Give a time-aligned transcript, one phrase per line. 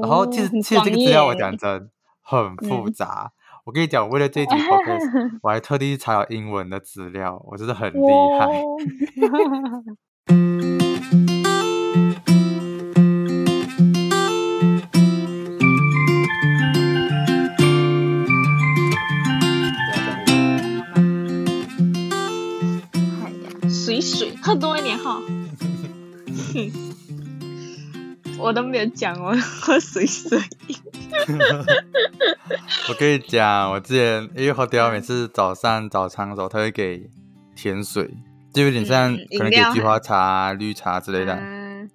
[0.00, 1.90] 然后其实其实这个资料我讲真
[2.22, 3.32] 很复嗯杂。
[3.64, 7.98] 我跟你讲，为了这一集 podcast， 我还特地去查了英文的资料，我真的很厉
[8.38, 8.46] 害。
[8.46, 8.62] 哇
[23.24, 25.20] 哎呀，水水喝多一点哈。
[28.38, 30.38] 我都没有讲我喝水水。
[32.88, 37.08] 我跟你讲，我之前因为 hotel 每次早上早餐的时候，他会给
[37.54, 38.10] 甜水，
[38.52, 41.34] 就有点像嗯可能给菊花茶啊、绿茶之类的。
[41.34, 41.90] 嗯，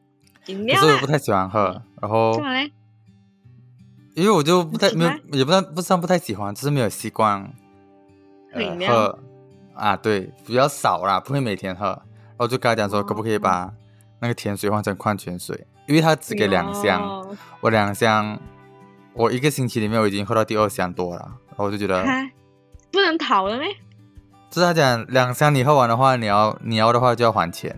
[0.47, 2.39] 饮可是我不太喜欢喝，然后？
[4.15, 7.53] 因为我就不太没有也不算不算不太喜欢，就是没有习惯
[8.51, 9.17] 呃喝
[9.73, 11.85] 啊，对，比较少啦，不会每天喝。
[11.85, 13.73] 然后就跟他讲说，可不可以哦把
[14.19, 15.65] 那个甜水换成矿泉水？
[15.89, 17.27] 因为他只给两箱，
[17.61, 18.39] 我两箱，
[19.13, 22.05] 我一个星期里面我已经喝到第二箱多了，然后我就觉得，
[22.91, 23.67] 不能逃了咩？
[24.51, 27.75] 就是他讲两箱你喝完的话，你要你要的话就要还钱，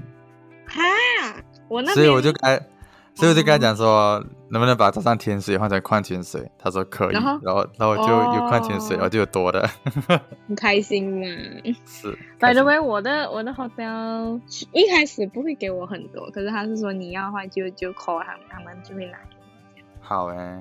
[0.67, 0.81] 哈，
[1.69, 2.61] 我那所以我就跟他，
[3.13, 6.49] 所以我就跟他讲说，能不能把早上甜水换成矿泉水？
[6.57, 9.69] 他说可以，然后然后然后我就有矿泉水，哦然后就有多的，
[10.47, 11.25] 很开心嘛。
[11.85, 12.11] 是。
[12.39, 14.39] By 开 the way，我的我的 hotel
[14.71, 19.17] 一开始不会给我很多，可是他是说你要的话就就 call 他们，他们就会拿。
[19.99, 20.59] 好哎，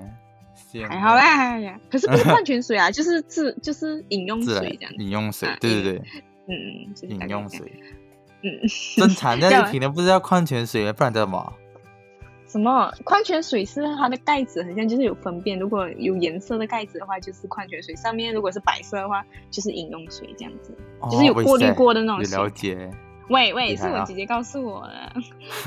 [0.87, 5.03] 还好，啦呀，可是不是矿泉水啊， 就是自就是饮用水这样子。
[5.03, 6.01] 饮用水啊，对对对，
[6.47, 7.29] 嗯，就是饮。
[7.29, 7.71] 用水。
[8.43, 8.49] 嗯，
[8.97, 11.53] 正常那一瓶的不是要矿泉水，不然叫什么？
[12.51, 20.75] 什么矿泉水是它的盖子很像，就是有分辨，如果有颜色的盖子的话，就是矿泉水；上面如果是白色的话，就是饮用水这样子。
[21.09, 22.91] 就是有哦过滤过的那种有了解。
[23.29, 25.13] 喂喂，是我姐姐告诉我的。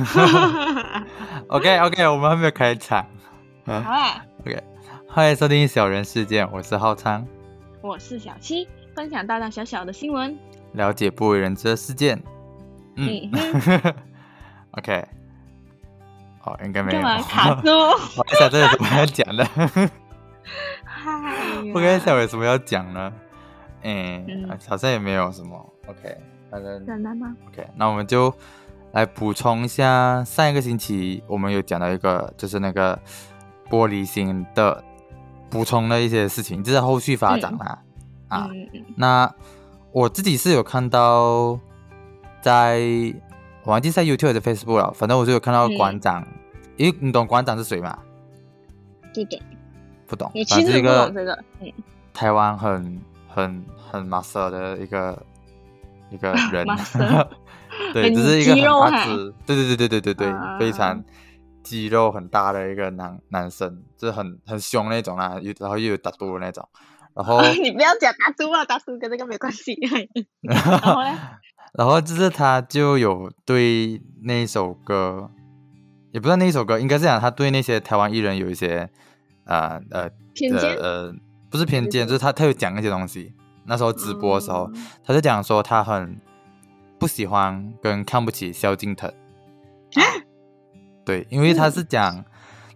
[1.48, 3.02] OK OK， 我们还没有开场。
[3.64, 4.62] 好嗯啦，，OK，
[5.08, 7.26] 欢迎收听小人事件，我是浩昌，
[7.80, 10.36] 我是小七，分享大大小小的新闻。
[10.72, 12.22] 了解不为人知的事件。
[12.96, 13.94] 嗯嗯
[14.72, 15.02] ，OK，
[16.44, 17.00] 哦，应该没有。
[17.02, 17.70] 干嘛卡住？
[18.16, 19.48] 我在想这有什么要讲的？
[21.74, 23.12] 我刚才想有什么要讲呢？
[23.82, 25.72] 嗯嗯，好像也没有什么。
[25.86, 26.16] OK，
[26.50, 28.32] 反正简单吗？OK，那我们就
[28.92, 32.98] 来补充一下上一个星期我们有讲到一个，就是那个
[33.68, 34.82] 玻璃心的
[35.50, 37.78] 补充的一些事情，就是后续发展啦。
[38.28, 38.48] 啊，
[38.96, 39.30] 那
[39.92, 41.58] 我自己是有看到
[42.40, 42.80] 在，
[43.64, 46.26] 我忘记在 YouTube 的 Facebook 了，反正我就有看到嗯馆长，
[46.76, 47.98] 因为你懂馆长是谁吗？
[49.14, 49.40] 对对，
[50.06, 51.32] 不懂，我其实一个懂这个。
[51.60, 51.72] 嗯，
[52.12, 55.20] 台湾很很很 master 的一个
[56.10, 56.66] 一个人
[57.94, 61.02] 对，只是一个很大只，对对对对对对对，啊非常
[61.62, 66.68] 肌肉很大的一个男男生，就是很很凶那种啦，又然后又有打赌的那种，
[67.14, 69.78] 然后 你不要讲大叔啊，大叔跟这个没关系。
[70.42, 71.18] 然后呢？
[71.76, 75.30] 然后就是他就有对那一首歌，
[76.12, 78.88] 也不是那一首歌，应该是讲他对那些台湾艺人有一些
[79.44, 81.14] 呃呃偏见呃呃，
[81.50, 83.34] 不是偏见，就是他他有讲一些东西。
[83.66, 86.20] 那时候直播的时候，嗯他就讲说他很
[86.98, 89.12] 不喜欢跟看不起萧敬腾。
[91.04, 92.24] 对，因为他是讲，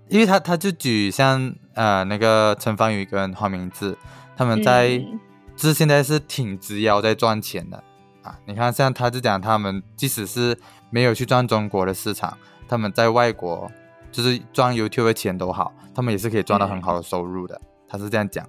[0.08, 3.96] 因为他他就举像呃那个陈芳宇跟黄明志，
[4.36, 5.20] 他们在、嗯
[5.54, 7.82] 就是现在是挺直腰在赚钱的
[8.28, 8.38] 啊。
[8.44, 10.58] 你看，像他就讲他们即使是
[10.90, 12.36] 没有去赚中国的市场，
[12.68, 13.70] 他们在外国
[14.12, 17.60] 就是赚 YouTube 的钱都好，他们也是可以赚到很好的收入的。
[17.88, 18.46] 他是这样讲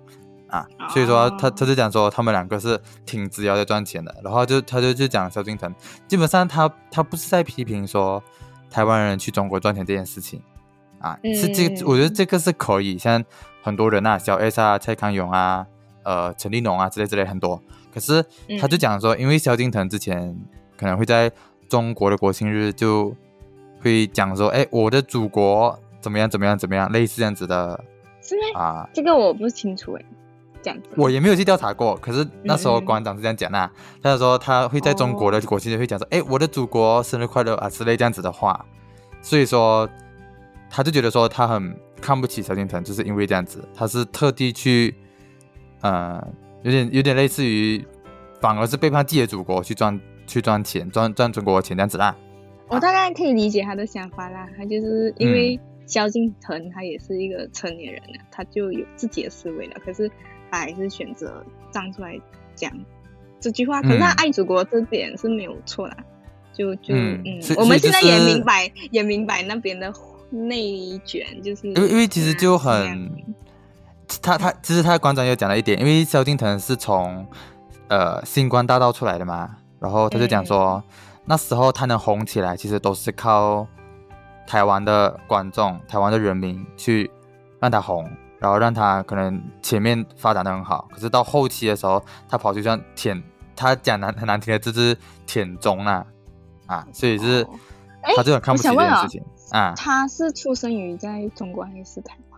[0.49, 5.73] 啊，所以说他哦他就讲说他们两个是挺直腰在赚钱的，然后就他就就讲萧敬腾，
[6.07, 8.21] 基本上他他不是在批评说
[8.69, 10.41] 台湾人去中国赚钱这件事情
[10.99, 13.23] 啊，是这我觉得这个是可以，像
[13.63, 15.65] 很多人啊，小 S 啊、蔡康永啊、
[16.03, 17.61] 呃陈立农啊之类之类很多，
[17.93, 18.23] 可是
[18.59, 20.35] 他就嗯讲说，因为萧敬腾之前
[20.77, 21.31] 可能会在
[21.67, 23.15] 中国的国庆日就
[23.81, 27.83] 会讲说，哎，我的祖国怎么样怎么样怎么样，类似这样子的
[28.21, 28.59] 是吗？
[28.59, 28.89] 啊。
[28.93, 30.05] 这个我不清楚哎，
[30.61, 30.89] 这样子。
[30.95, 33.71] 我也没有去调查过，可是那时候馆长是这样讲的、
[34.01, 38.65] 他就说他会在中国的哦国庆日会讲说，哎、我的祖国生日快乐啊之类这样子的话，
[39.21, 39.89] 所以说
[40.69, 44.95] 他就觉得说他很看不起萧敬腾，就是因为这样子，他是特地去，
[45.81, 46.25] 呃，
[46.63, 47.85] 有点有点类似于，
[48.41, 52.15] 反而是背叛自己的祖国去赚去赚钱，赚赚中国的钱这样子啦。
[52.67, 60.07] 我大概可以理解他的想法啦，他就是因为萧敬腾他也是一个成年人了，他就有自己的思维了，可是
[60.51, 62.15] 他还是选择站出来
[62.53, 62.71] 讲
[63.39, 63.81] 这句话。
[63.81, 65.97] 可是他嗯爱祖国这点是没有错啦，
[66.53, 69.91] 就就嗯嗯我们现在也明白，也明白那边的
[70.29, 73.11] 内卷，就是因为因为其实就嗯很，
[74.21, 77.25] 他他其实他的馆长有讲了一点，因为萧敬腾是从
[77.87, 80.83] 呃星光大道出来的嘛，然后他就讲说、
[81.25, 83.67] 那时候他能红起来，其实都是靠
[84.47, 87.09] 台湾的观众、台湾的人民去
[87.59, 88.09] 让他红，
[88.39, 93.21] 然后让他可能前面发展的很好，可是到后期的时候，他跑去像舔，
[93.55, 94.97] 他讲难很难听的就是
[95.27, 96.05] 舔中啊
[96.65, 97.45] 啊，所以是、
[98.15, 102.15] 他就很看不起这件事情啊，他是出生于在中国还是台？
[102.17, 102.28] 湾？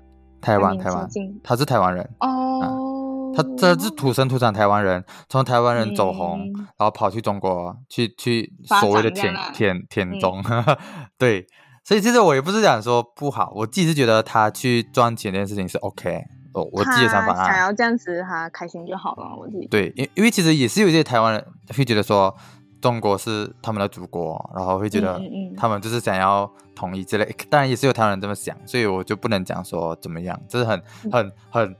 [0.41, 1.07] 台湾台湾。
[1.43, 2.09] 他是台湾人。
[2.19, 6.67] 哦，他这是土生土长台湾人，从台湾人走红，嗯。
[6.77, 10.43] 然后跑去中国去去所谓的舔舔舔中，
[11.17, 11.45] 对，
[11.83, 16.23] 所以其实我也不是讲说不好，我自己是觉得他去赚钱这件事情是 OK，
[16.53, 19.35] 哦我自己的想法啊，他想要这样子，他开心就好了。
[19.39, 21.45] 我自己对，因因为其实也是有一些台湾人
[21.77, 22.35] 会觉得说
[22.81, 25.21] 中国是他们的祖国，然后会觉得
[25.55, 30.81] 他们就是想要统一之类， 当然也是有台湾人这么想，所以我就不能讲说怎么样，这是很
[31.11, 31.75] 很很、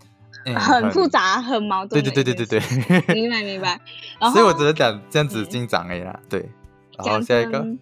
[0.46, 2.12] 嗯、很复杂、很矛盾对。
[2.12, 3.16] 对对对对对。
[3.16, 3.80] 明白明白。
[4.32, 6.18] 所以我只能讲这样子嗯进展而已啦。
[6.30, 6.48] 对，
[6.98, 7.80] 然后下一个，真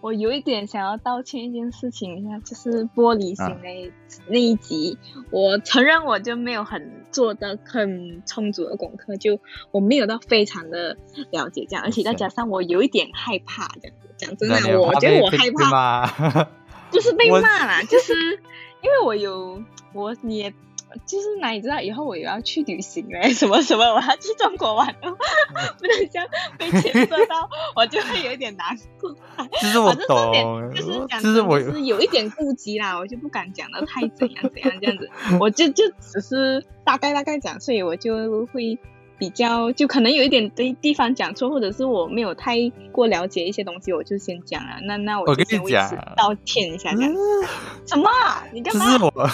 [0.00, 3.92] 我有一点想要道歉一件事情，就是玻璃心啊那一、
[4.28, 4.98] 那一集，
[5.30, 9.38] 我承认我就没有很做的很充足的功课，就
[9.70, 10.96] 我没有到非常的
[11.30, 14.08] 了解这样，而且再加上我有一点害怕这样子。
[14.16, 16.44] 讲真的，我觉得我害怕，怕。
[16.90, 18.14] 不是被骂啦，就是
[18.82, 19.62] 因为我有
[19.92, 20.52] 我也。
[21.06, 25.10] 就是哪里知道以后我也要去旅行嘞， 什么什么，我要去中国玩了，
[25.78, 26.28] 不能这样
[26.58, 29.14] 被牵涉到， 我就会有一点难过。
[29.60, 35.10] 其实我懂，就是讲其实我就是有一点顾忌啦，我就不敢讲的太怎样怎样这样子，
[35.40, 38.78] 我就就只是大概大概讲，所以我就会
[39.18, 42.56] 比较就可能有一点对地方讲错，或者是我没有太
[42.90, 44.80] 过了解一些东西，我就先讲了。
[44.84, 47.12] 那那我我跟就先为你讲此道歉一下，这样。
[47.12, 47.18] 嗯
[47.86, 48.44] 什么啊？
[48.52, 48.84] 你干嘛？
[48.86, 49.30] 就是我，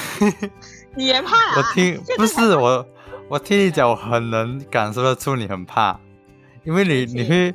[0.96, 1.54] 你也怕啊？
[1.56, 2.86] 我听不是我，
[3.28, 5.98] 我听你讲，我很能感受得出你很怕，
[6.64, 7.54] 因为你你会，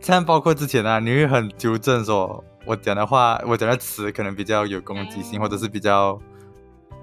[0.00, 5.40] 像包括之前啊，你会很纠正说，我讲的话，我讲的词可能比较有攻击性，嗯。
[5.40, 6.20] 或者是比较，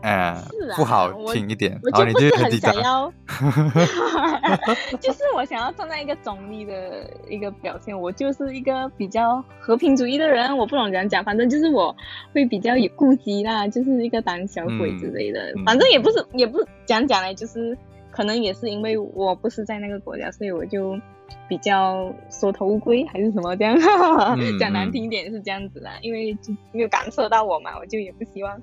[0.04, 2.84] 呃是啊不好听一点，我就不是紧张想。
[2.84, 3.14] 要，
[5.00, 11.96] 就是我想要站在一个中立的一个表现，我就是一个比较和平主义的人，我不懂怎样讲，反正就是我
[12.34, 17.78] 会比较有顾忌啦，就是一个胆小鬼之类的，嗯反正也不是也不讲讲嘞，就是
[18.12, 21.00] 可能也是因为我不是在那个国家，所以我就
[21.48, 23.74] 比较缩头乌龟还是什么这样，
[24.38, 28.62] 嗯讲难听一点是这样子啦，因为就没有感受到我嘛，我就也不希望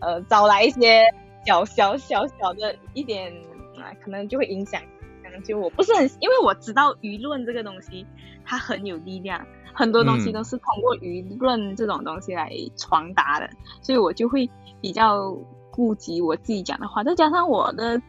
[0.00, 1.02] 呃找来一些
[1.46, 3.32] 小小小小的一点
[3.76, 4.80] 啊，可能就会影响。
[5.22, 8.06] 可能就我不是很，因为我知道舆论这个东西
[8.46, 13.50] 它很有力量，很多东西嗯都是通过舆论这种东西来传达的，
[13.82, 14.48] 所以我就会
[14.80, 15.36] 比较
[15.70, 18.00] 顾及我自己讲的话，再加上我的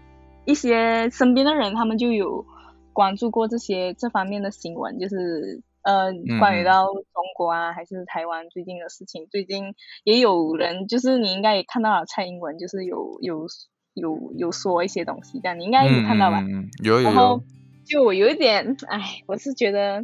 [0.46, 2.46] 一些身边的人，他们就有
[2.94, 9.74] 关注过这些这方面的新闻，就是呃嗯关于到中国啊还是台湾最近的事情，最近
[10.04, 13.48] 也有人就是你应该也看到了蔡英文就是有有
[13.94, 16.42] 有有说一些东西，这样你应该有看到吧？
[16.84, 17.42] 有有然后，
[17.86, 20.04] 就我有一点，哎，我是觉得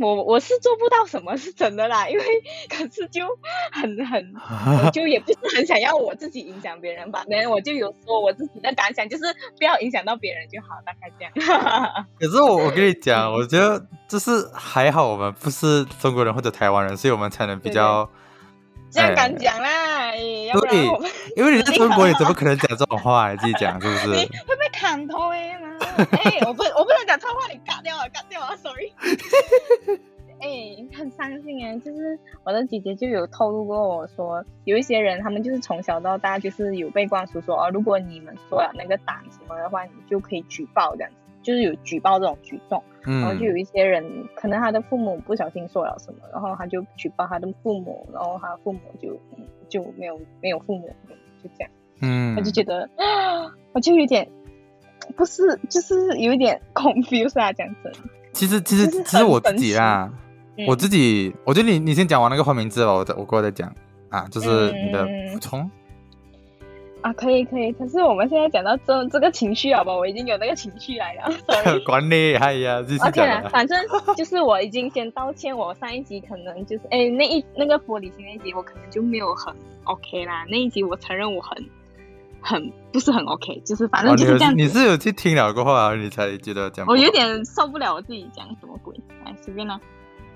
[0.00, 2.24] 我我是做不到什么，是真的啦，因为
[2.68, 3.24] 可是就
[3.70, 4.34] 很很，
[4.84, 9.24] 我就也不是很想要我自己影响别人吧，反正我就有说我自己的感想，就是
[9.58, 11.32] 不要影响到别人就好，大概这样。
[12.18, 18.08] 可是我我跟你讲，我觉得就是还好，我们不是中国人或者台湾人，所以我们才能比较。
[18.92, 20.84] 这样哎敢讲啦，对
[21.36, 23.30] 因为你在中国，你怎么 可能讲这种话？
[23.30, 24.26] 你自己讲是不你是？
[24.48, 25.69] 会被砍头哎妈！
[26.12, 28.92] 哎，我不我不能讲脏话，你嘎掉了，嘎掉了，sorry。
[30.40, 30.48] 哎，
[30.96, 42.82] 很伤心哎，就是我的姐姐就有透露过我说，有一些人他们就是从小到大就是有被灌输说哦，如果你们说了那个胆什么的话，你就可以举报这样子，就是有举报这种举动。
[43.02, 50.88] 然后就嗯有一些人，可能他的父母不小心说了什么，然后他就举报他的父母，然后他父母就嗯就没有没有父母，
[51.42, 51.70] 就这样。
[52.02, 52.88] 嗯我就觉得，
[53.72, 54.26] 我就有点
[55.16, 57.92] 不是，就是有一点 confused 啊，讲真。
[58.32, 60.10] 其实其实其实我自己啦，
[60.56, 63.74] 嗯我自己，我觉得你你先讲完那个换名字吧，我再我过来再讲
[64.08, 65.70] 啊，就是你的嗯补充。
[67.02, 71.32] 啊，可以可以，可是我们现在讲到这这个情绪好吧，我已经有那个情绪来了。
[71.86, 73.48] 管你，哎呀，继续 OK 讲了，吧。
[73.48, 73.78] 反正
[74.14, 81.56] 就是我已经先道歉，我上一集可能就是哎那一那个玻璃心那一集我可能就没有很 OK 啦，那一集我承认我很
[82.40, 84.56] 很不是很 OK，就是反正就是这样子。
[84.56, 86.86] 你是有去听了过后啊，你才觉得这样？
[86.88, 88.94] 我有点受不了我自己讲什么鬼，
[89.24, 89.80] 哎随便啦。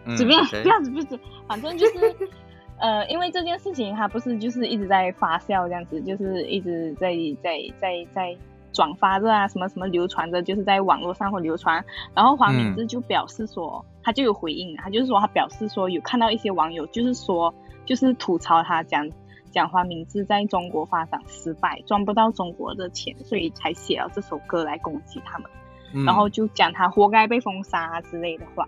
[0.06, 1.18] 嗯随便，OK 不要不是，
[1.48, 1.92] 反正就是
[2.78, 8.36] 呃，因为这件事情它不是就是一直在发酵这样子，就是一直在在在在
[8.70, 11.82] 转发着啊，什么什么流传着，就是在网络上会流传。
[12.14, 17.54] 然后黄敏志就表示说，他就有回应，他就是说他表示说有看到一些网友就是说
[17.86, 19.08] 就是吐槽他讲
[19.54, 25.48] 讲黄明志在中国发展失败，赚不到中国的钱，所以才写了这首歌来攻击他们。
[26.04, 28.66] 然后就讲他活该被封杀之类的话。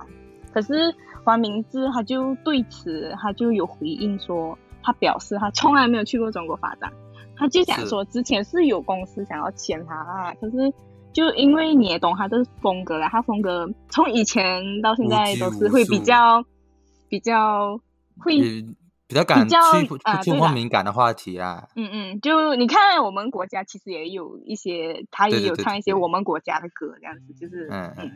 [0.53, 6.93] 可是黄明志他就对此他就有回应说，他表示他从来没有去过中国发展，
[7.37, 10.73] 他就想说之前是有公司想要签他啊，可是
[11.13, 16.45] 就因为你也懂他的风格了，他风格从以前到现在都是会比较
[17.09, 17.81] 比较
[18.19, 18.39] 会
[19.09, 19.57] 比较敢去
[20.23, 21.69] 触碰敏感的话题啊。
[21.77, 28.13] 嗯嗯，就你看我们国家其实也有一些，他也有唱一些我们国家的歌，这样子就是嗯嗯，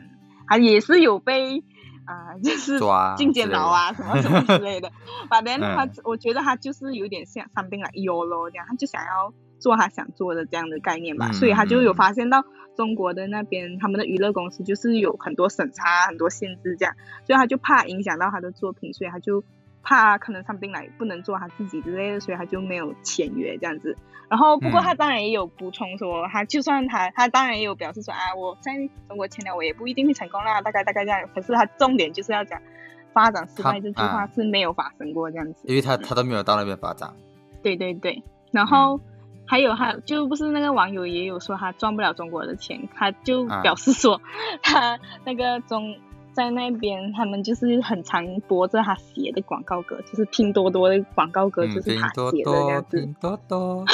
[0.47, 1.63] 他也是有被。
[2.03, 2.79] 啊，就是
[3.15, 4.91] 进监牢啊，什么什么之类的。
[5.29, 11.31] 反正他，我觉得他就是有点像 something like YOLO 这样，他就想要做他想做的这样的概念吧。
[11.31, 12.43] 所以他就有发现到
[12.75, 16.95] 中国的那边，他们的娱乐公司就是有很多审查、很多限制这样，
[17.27, 19.43] 所以他就怕影响到他的作品，所以他就。
[19.83, 23.97] 怕可能上兵来不能做他自己之类的，所以他就没有签约这样子。
[24.29, 28.71] 然后不过他当然也有补充说，他就算他他当然也有表示说啊，我在
[29.07, 31.27] 中国签了，我也不一定会成功啦，大概大概这样。
[31.35, 32.61] 可是他重点就是要讲
[33.11, 37.13] 发展失败这句话是没有发生过这样子，因为他他都没有到那边发展。
[37.61, 39.01] 对对对，然后
[39.45, 44.21] 还有他就不是那个网友也有说他赚不了中国的钱，他就表示说
[44.61, 45.97] 他那个中。
[46.33, 52.99] 在那边，他们就是很常播着他写的广告歌，就是拼多多的广告歌，就是他写的这样子。
[52.99, 53.85] 拼多多，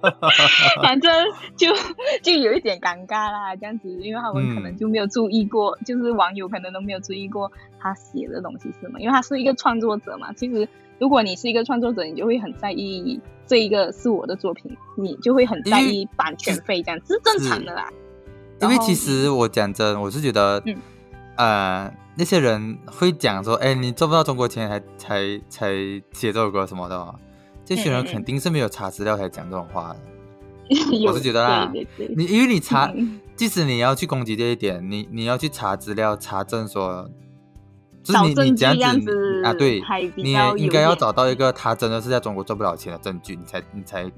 [0.82, 1.10] 反正
[1.56, 1.68] 就
[2.22, 10.32] 就有一点尴尬啦，这样子，因为他们可能就没有注意过，就是网友可能都没有注意过他写的东西是什么，因为他是一个创作者嘛。
[10.34, 17.88] 其实，如果你是一个创作者，你就会很在意这一个是我的作品，你就会很在意版权费，这样是正常的啦。
[18.60, 20.62] 因为其实我讲真，我是觉得。
[21.36, 25.72] 呃，那些人会讲说，哎，你赚不到中国钱，还才才
[26.12, 27.14] 写这首歌什么的，
[27.64, 30.00] 这些人肯定是没有查资料才讲这种话的。
[31.06, 31.72] 我是觉得啦，
[32.16, 32.92] 你因为你查，
[33.34, 37.10] 即使你要去攻击这一点，你你要去查资料、查证，说，
[38.02, 39.82] 就是你你这样子啊，对，
[40.16, 44.10] 你也应该要找到一个他真的是在中国赚不了钱的证据，你才你才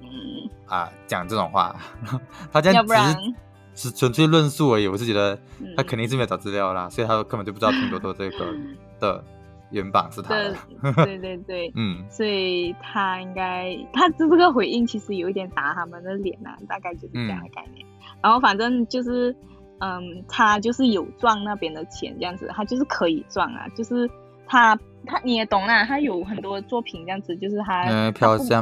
[0.67, 1.75] 啊讲这种话。
[2.53, 3.35] 他这样只是。
[3.75, 5.39] 是纯粹论述而已，我是觉得
[5.77, 8.55] 他肯定是没有找资料啦，所以他根本就不知道拼多多这个
[9.01, 9.25] 的
[9.71, 10.55] 原版是他的。
[11.05, 17.85] 对对对，嗯，所以他应该他这这个回应其实有一点打他们的脸啊，大概就是这样的概念。
[18.23, 19.35] 然后反正就是，
[19.81, 24.09] 嗯，他就是有赚那边的钱这样子，他就是可以赚啊，就是
[24.47, 28.13] 他他你也懂啦，他有很多作品这样子，就是他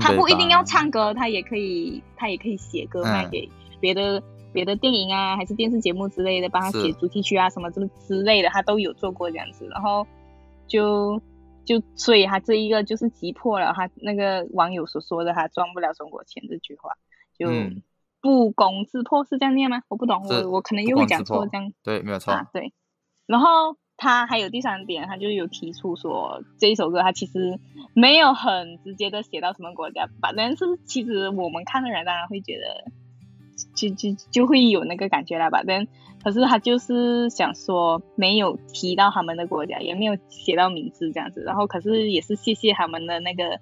[0.01, 3.47] 他不一定要唱歌，他也可以他也可以写歌卖给
[3.79, 4.23] 别的。
[4.53, 9.67] 别的电影啊，还是电视节目之类的，帮他写主题曲啊，什么什么之类的，他都有做过这样子。
[9.69, 10.07] 然后
[10.67, 11.21] 就
[11.65, 16.93] 就所以他这一个就是击破了他那个网友所说的他赚不了中国钱这句话，
[17.39, 17.49] 就
[18.21, 19.83] 不攻自破是这样念吗？
[19.89, 21.73] 我不懂，我我可能又会讲错这样。
[21.83, 22.35] 对，没有错。
[22.53, 22.73] 对。
[23.27, 27.59] 然后他还有第三点，他就有提出说这一首歌他其实
[27.95, 32.93] 没有很直接的写到什么国家反正是其实我们看的人当然会觉得。
[33.75, 35.87] 就就就会有那个感觉了吧，但
[36.23, 43.59] 可是他就是想说没有提到他们的国家，也没有写到名字这样子，然后可是也是谢谢他们的那个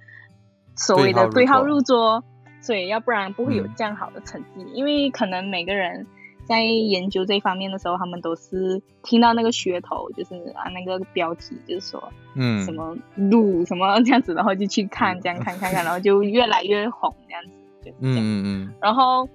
[0.77, 2.23] 所谓的对号入座，
[2.61, 6.07] 所以要不然不会有这样好的成绩，因为可能每个人
[6.45, 12.63] 在研究这方面的时候，他们都是听到那个噱头，就是啊那个标题就是说嗯。
[12.65, 17.51] 什么路什么这样子，然后就去看这样看看看，然后就越来越红这样子，
[17.83, 19.27] 就嗯嗯嗯，然后。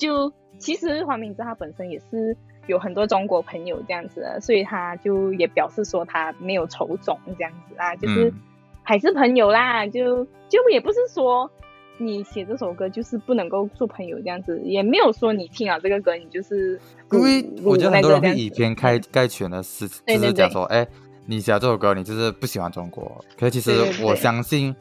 [0.00, 2.34] 就其实黄明志他本身也是
[2.66, 8.32] 有很多中国朋友这样子的，所以他就也表示说他没有仇种这样子啊，就是
[8.82, 11.50] 还是朋友啦，就就也不是说
[11.98, 16.80] 你写这首歌就是不能够做朋友这样子，也没有说你听了这个歌你就是
[17.12, 20.86] 因为我觉得很多人会以偏概概全的是就是讲说，哎，
[21.26, 24.74] 你写这首歌你就是不喜欢中国，可是其实我相信。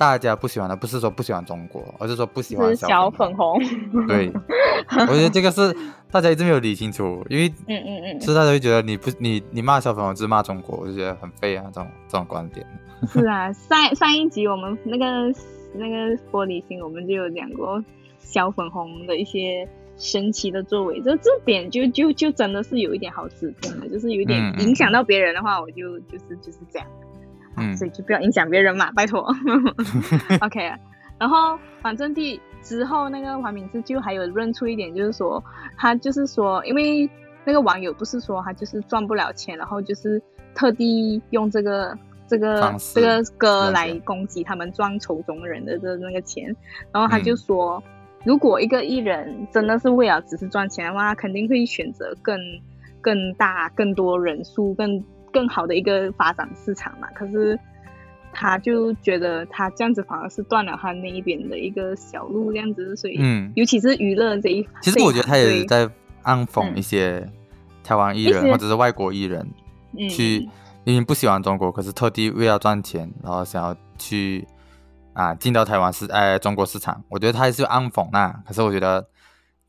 [0.00, 3.60] 大家不喜欢的不是说不喜欢中国，而是说不喜欢小粉红。
[4.08, 4.32] 对，
[5.06, 5.76] 我觉得这个是
[6.10, 12.66] 大家一直没有理清楚，因为嗯嗯嗯，是大家会觉得你不你你骂小粉红就是骂中国，我就觉得很废啊，这种这种观点。
[13.08, 15.06] 是啊，上上一集我们那个
[15.74, 17.84] 那个玻璃心，我们就有讲过
[18.20, 26.88] 小粉红的一些神奇的作为，就这点就就就真的是有一点好指正的，就是有点影响到别人的话，我就就是就是这样。
[27.56, 29.22] 嗯所以就不要影响别人嘛， 拜托。
[30.40, 30.78] OK，啊
[31.18, 35.42] 然后反正第之后那个黄敏志就还有认出一点，就是说
[35.76, 37.08] 他就是说，因为
[37.44, 40.22] 那个网友不是说他就是赚不了钱，然后就是
[40.54, 46.54] 特地用这个这个这个歌来攻击他们赚仇中人的这那个钱，
[46.92, 47.82] 然后他就嗯说，
[48.24, 52.38] 如果一个艺人真的是为了只是赚钱的话，他肯定会选择更
[53.02, 55.02] 更大、更多人数、更
[55.32, 57.08] 更好的一个发展市场嘛。
[57.14, 57.58] 可是
[58.32, 65.90] 他就觉得他这样子反而是断了他那一边的一个小路，这样子，所以、嗯，尤其是娱乐这一，这一其实我觉得他也是在
[66.22, 67.26] 暗讽嗯一些
[67.82, 69.48] 台湾艺人或者是外国艺人，
[69.98, 70.48] 嗯去
[70.84, 74.46] 明明不喜欢中国，可是特地为了赚钱，然后想要去
[75.12, 77.02] 啊进到台湾市哎中国市场。
[77.08, 79.04] 我觉得他也是暗讽啦，可是我觉得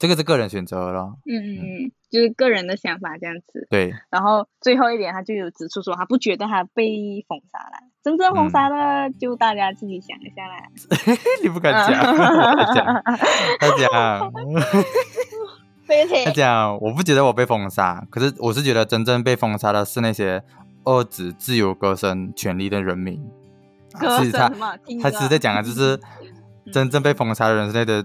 [0.01, 1.19] 这个是个人选择咯。
[1.27, 3.67] 嗯嗯嗯嗯，就是个人的想法这样子。
[3.69, 10.57] 对，然后最后一点，他就有指出说，他不觉得他被封杀了，真正封杀的就大家自己想一下啦。
[11.43, 13.03] 你不敢讲，他讲，
[16.25, 20.43] 他讲，我不觉得我被封杀，可是我是觉得真正被封杀的是那些
[20.85, 23.21] 遏制自由歌声权利的人民。
[23.93, 25.95] 啊歌其实他声嘛，他其实在讲的就是
[26.65, 28.03] 嗯真正被封杀的人是那的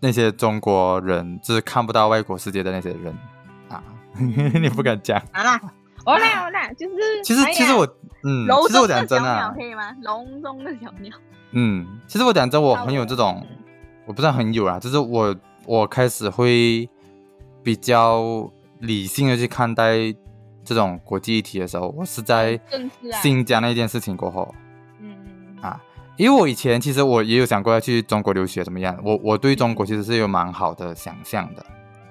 [0.00, 3.16] 那些中国人，就是看不到外国世界的那些人
[3.68, 3.82] 啊。
[4.18, 5.60] 你不敢讲，好啦，
[6.04, 7.86] 好啦好啦，就是其实哎其实我
[8.24, 9.38] 嗯，其实我讲真啊。
[9.38, 9.94] 鸟，可以吗？
[10.02, 11.14] 笼中的小鸟，
[11.52, 13.46] 嗯，其实我讲真，我很有这嗯种，
[14.06, 15.36] 我不知道很有啊，就是我
[15.66, 16.88] 我开始会
[17.62, 18.50] 比较
[18.80, 19.96] 理性的去看待
[20.64, 22.58] 这种国际议题的时候，我是在
[23.22, 24.54] 新疆那件事情过后，
[26.16, 31.66] 因为我以前其实我也有想过要去中国留学怎么样，我我对中国其实是有蛮好的想象的，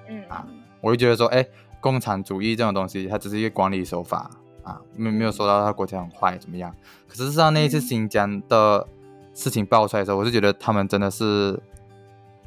[0.08, 0.46] 嗯啊
[0.80, 1.44] 我就觉得说，哎，
[1.80, 4.30] 共产主义这种东西，它只是一个管理手法
[4.62, 6.72] 啊，没没有说到它国家很坏怎么样。
[7.08, 7.80] 可是直到那一次嗯。
[7.80, 8.86] 新疆的
[9.34, 11.58] 事情爆出来的时候，我就觉得他们真的是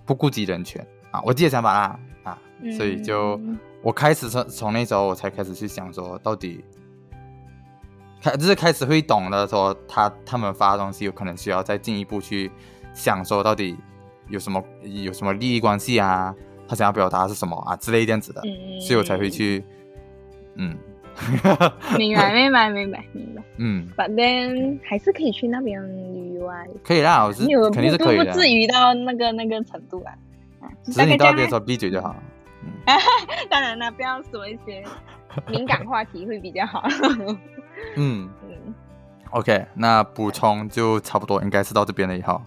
[0.06, 2.38] 不顾及人权啊，我自己的想法啦啊，
[2.78, 3.58] 所以就嗯。
[3.82, 6.64] 我开始从从那时候我才开始去想说，到底
[8.22, 12.52] 开就是开始会懂得说他他们发的东西有可能需要再进一步去
[12.94, 13.78] 想说到底
[14.28, 16.34] 有什么有什么利益关系啊，
[16.68, 19.64] 他想要表达的是什么啊之类这样子的，嗯所以我才会去
[20.56, 20.78] 嗯
[21.98, 23.44] 明白 明白明白明白。
[23.58, 25.82] 嗯 But then 还是可以去那边
[26.14, 30.14] 旅游啊，可以啦，我是肯定是不可以的，不至于到那个那个程度啊。
[30.62, 32.16] 啊，就只是你到那边的时候闭嘴就好。
[33.50, 34.84] 当然了，不要说一些
[35.48, 36.88] 敏感话题会比较好。
[37.96, 38.30] 嗯。
[38.44, 38.74] 嗯
[39.32, 42.42] ，OK，那补充就差不多应该是到这边了以后，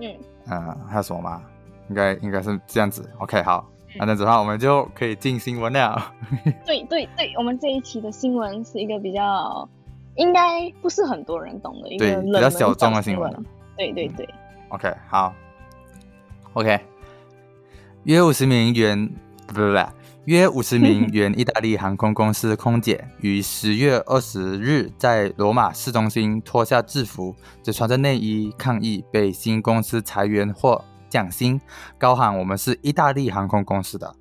[0.00, 0.14] 嗯，
[0.50, 1.42] 嗯，还有什么吗？
[1.88, 3.08] 应该应该是这样子。
[3.18, 3.96] OK，好，嗯。
[3.98, 6.12] 那这样子的话，我们就可以进新闻了。
[6.66, 9.68] 对对对，我们这一期的新闻是一个比较
[10.16, 13.44] 应该不是很多人懂的一个对比较小众的新新闻。
[13.76, 14.28] 对对对
[14.68, 15.34] ，OK，好
[16.54, 16.80] ，OK，
[18.04, 19.06] 约五十名员
[19.46, 19.78] 不不不，
[20.26, 31.60] 约五十名 原意大利航空公司空姐于十月二十日在罗马市中心脱下制服，只穿着内衣抗议被新公司裁员或降薪，
[31.98, 34.16] 高喊“我们是意大利航空公司的”。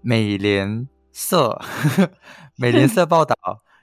[0.00, 1.60] 美联社
[2.56, 3.34] 美联社报道，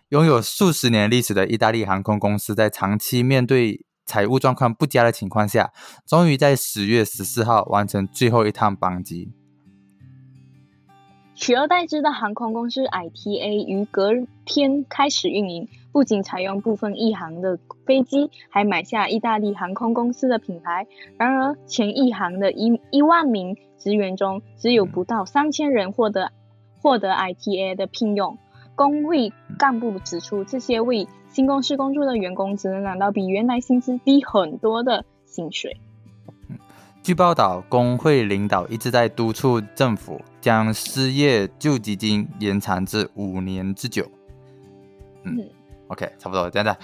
[0.10, 5.72] 拥有数十年历史的意大利航空公司在长期面对财务状况不佳的情况下，
[6.08, 9.34] 终于在十月十四号完成最后一趟班机。
[11.36, 14.12] 取而代之的航空公司 ITA 于隔
[14.46, 20.88] 天开始运营，不仅采用部分意航的飞机，还买下意大利航空公司的品牌。
[21.18, 26.32] 然而，前意航的一一万名职员中，只有不到三千人获得
[26.82, 28.38] 获得 ITA 的聘用。
[28.76, 35.78] 工会干部指出，这些为新公司工作的员工只能拿到比原来薪资低很多的薪水。
[37.04, 44.10] 据报道，工会领导一直在督促政府将失业救济金延长至五年之久。
[45.24, 45.50] 嗯嗯
[45.90, 46.80] ，OK，差不多这样子。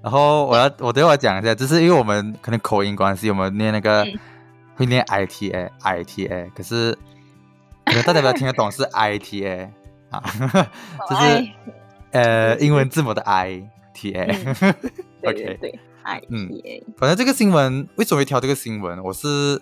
[0.00, 4.18] 然后我要我等会儿讲一下，就是因为我们可能口音关系，我们念那个、嗯。
[4.76, 6.92] 会念 ITA ITA，可是
[7.84, 9.68] 可能大家不要听得懂是 ITA
[10.10, 10.20] 啊，
[11.08, 11.54] 就是哎。
[12.10, 14.54] 呃英文字母的 ITA。
[14.60, 14.74] 嗯。
[15.22, 19.02] 对，ITA，反正这个新闻为什么会挑这个新闻？
[19.02, 19.60] 我是，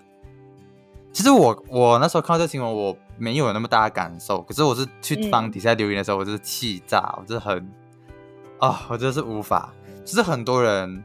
[1.12, 7.66] 其实我我那时候看到这个新闻，我没有那么大的感受，可是我是去嗯帮底下留言的时候，我就是气炸，我就是很
[8.58, 9.72] 啊、我真的是无法。
[10.04, 11.02] 其实很多人，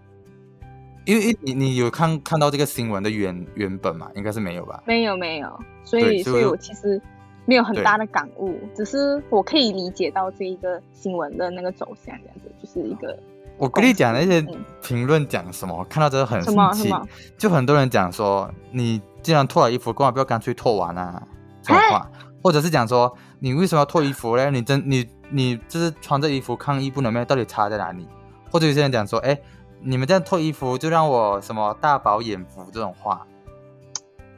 [1.05, 4.11] 因为你你有看看到这个新闻的原原本嘛？
[4.15, 4.83] 应该是没有吧？
[4.85, 7.01] 没有没有，所以所以我其实
[7.45, 13.17] 没有很大的感悟，只是我可以理解到这一个新闻的那个走向，这样子就是一个
[13.57, 16.93] 我跟你讲那些嗯评论讲什么，我看到真的很生气。
[17.37, 21.21] 就很多人讲说，你既然脱了衣服，干嘛不要干脆脱完啊？
[21.61, 22.09] 这种话，
[22.43, 24.49] 或者是讲说，你为什么要脱衣服呢？
[24.51, 27.25] 你真你你就是穿着衣服抗议不能咩？
[27.25, 28.07] 到底差在哪里？
[28.51, 29.37] 或者有些人讲说，哎，
[29.81, 33.25] 你们这样脱衣服就让我什么大饱眼福这种话，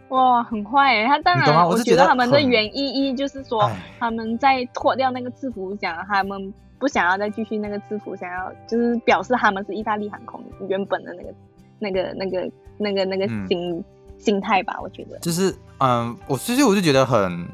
[0.09, 1.05] 哇，很坏诶！
[1.05, 11.33] 他当然，觉我是觉得他们的原意义就是说，他们在脱掉那个制服，讲他们不想要再继续那个制服，想要就是表示他们是意大利航空原本的那个、
[11.79, 13.83] 那个、那个、那个、那个嗯心、
[14.17, 15.19] 心态吧，我觉得。
[15.19, 17.45] 就是嗯，我其实我就觉得很，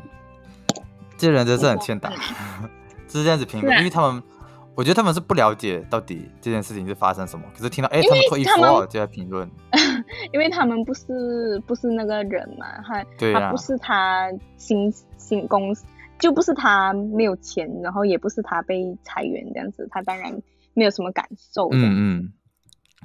[1.18, 2.10] 这些人真是很欠打，
[3.08, 4.22] 就是这样子评论，因为他们。
[4.78, 9.50] 我觉得他们是不了解到底这件事情是发生什么，可是听到哎，他们脱衣服他们哦，就在评论，
[10.34, 15.86] 因为他们不是不是那个人嘛，他他不是他新新公司，
[16.20, 20.32] 就不是他没有钱，然后也不是他被裁员这样子，他当然
[20.74, 21.70] 没有什么感受。
[21.72, 22.34] 嗯嗯，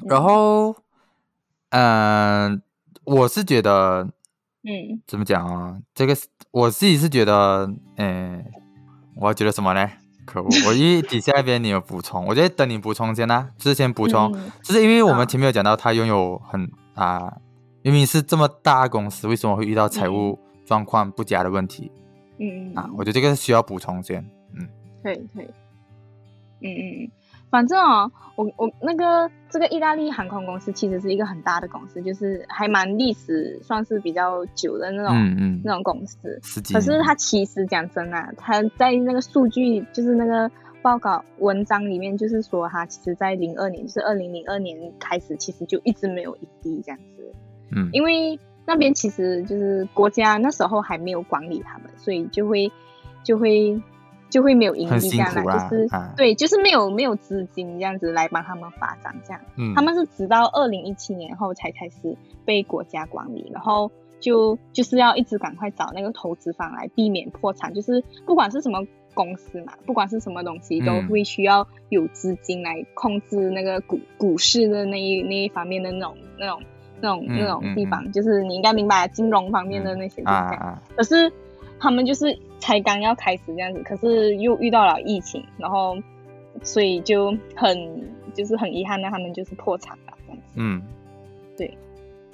[0.07, 0.75] 然后，
[1.71, 2.63] 嗯、
[3.05, 4.09] 我是觉得
[4.63, 5.79] 嗯，怎么讲啊？
[5.95, 6.17] 这个
[6.51, 8.45] 我自己是觉得，嗯、
[9.17, 9.91] 我要觉得什么呢？
[10.27, 10.49] 可恶！
[10.69, 17.39] 我一底下那边你有补充，我觉得等你补充先啦、之前补充，嗯就是因为我们前面有讲到，他拥有很啊、
[17.83, 21.91] 明明是这么大公司，为什么会遇到财务状况不佳的问题、
[22.41, 22.91] 嗯啊？
[22.97, 24.25] 我觉得这个需要补充先，
[24.57, 24.67] 嗯
[25.03, 25.47] 可以可以，
[26.63, 27.11] 嗯嗯嗯，
[27.51, 36.41] 反正哦，我我那个这个意大利航空公司其实是一个很大的公司，就是还蛮历史算是比较久的那种、嗯嗯，那种公司。
[36.73, 40.51] 可是它其实讲真啊，它在那个数据就是那个
[40.83, 47.35] 报告文章里面，就是说它其实在零二年，就是二零零二年开始，其实就一直没有盈利这样子。
[47.73, 48.39] 嗯因为
[48.71, 52.71] 那边其实就是国家那时候还没有管理他们，所以就会
[53.25, 53.83] 就会
[54.31, 59.41] 就会没有盈利这样啦啦，就是、啊对，就是没有没有资金这样子来帮他们发展这样。
[59.57, 76.63] 嗯，他们是直到二零一七年后才开始被国家管理，然后就就是要一直赶快找那个投资方来避免破产，就是不管是什么公司嘛，不管是什么东西，都嗯会需要有资金来控制那个股股市的那一那一方面的那种那种
[77.01, 80.67] 那种嗯那种嗯地方，就是你应该明白金融方面的那些啊就是这样。
[80.67, 81.33] 啊，可是
[81.79, 85.97] 他们就是才刚要开始这样子，可是又遇到了疫情，然后
[86.63, 87.77] 所以就很
[88.35, 90.53] 就是很遗憾的，他们就是破产了这样子。
[90.57, 90.83] 嗯。
[91.57, 91.77] 对。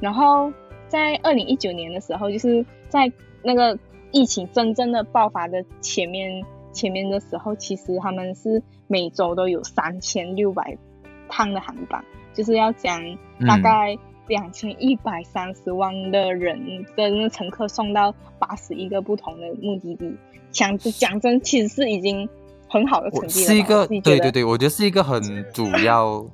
[0.00, 0.52] 然后
[0.88, 3.11] 在二零一九年的时候，就是在
[3.42, 3.79] 那个
[4.11, 10.76] 疫情真正的爆发的前面前面的时候，其实他们是每周都有三千六百
[11.29, 13.00] 趟的航班，就是要将
[13.46, 13.62] 大嗯。
[13.62, 13.96] 概
[14.29, 20.17] 两千一百三十万的人跟乘客送到八十一个不同的目的地。
[20.51, 22.29] 讲讲真，其实是已经
[22.69, 23.47] 很好的成我绩了。
[23.47, 25.21] 是一个对对对，我觉得是一个很
[25.53, 26.25] 主要，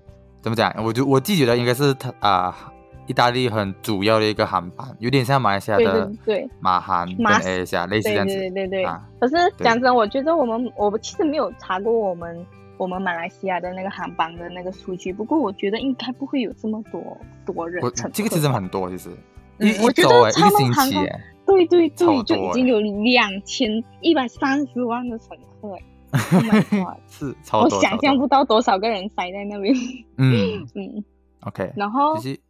[0.41, 0.73] 怎么讲？
[0.85, 2.73] 我就我自己觉得应该是他啊、
[3.09, 6.49] 意大利很主要的一个航班，有点像马来西亚的对对。
[6.61, 8.35] 马航跟马 A 亚类似这对样子。
[8.37, 18.11] 对对对，啊可是讲真，我觉得我们我其实没有查过我们我们马来西亚的那个航班的那个数据，不过我觉得应该不会有这么多多人我乘。
[18.13, 19.11] 这个其实很多，其实。
[19.11, 19.19] 嗯
[19.61, 25.83] 一一我觉得周哎，一超个星期哎，对对对，就已经有两千一百三十万的乘客哎，
[26.33, 26.99] Oh my god！
[27.07, 29.73] 是超我想象不到多少个人塞在那边。
[30.17, 30.67] 嗯。
[30.75, 31.05] 嗯
[31.43, 32.41] ，，OK，然后就是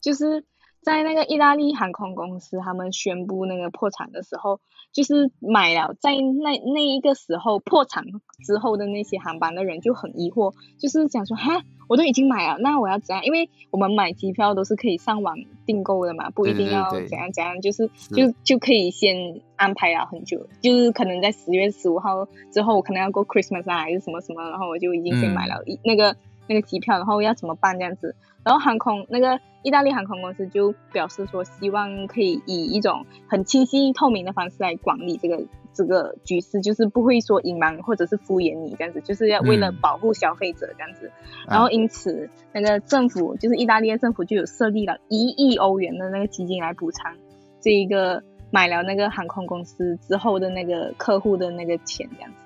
[0.00, 0.44] 就是
[0.84, 4.60] 在那个意大利航空公司他们宣布那个破产的时候，
[4.92, 8.04] 就是买了在那那一个时候破产
[8.44, 13.24] 之后的那些航班的人就很疑惑，就是想说哈，我都已经买了，那我要怎样？
[13.24, 26.14] 因为我们买机票都是可以上网订购的嘛，不一定要怎样怎样，就是是就就可以先安排了很久，就是可能在十月十五号之后，我可能要过 Christmas 啊还是什么什么，然后我就已经先买了一、那个
[26.46, 28.14] 那个机票，然后要怎么办这样子。
[28.44, 41.10] 然后航空那个意大利航空公司就表示说，希望可以以一种很清晰透明的方式来管理这个这个局势，就是不会说隐瞒或者是敷衍你这样子，就是要为了嗯保护消费者这样子。
[41.46, 47.16] 啊然后因此，那个政府就是意大利的政府就有设立了一亿欧元的那个基金来补偿
[47.60, 52.36] 这一个买了那个航空公司之后的那个客户的那个钱这样子。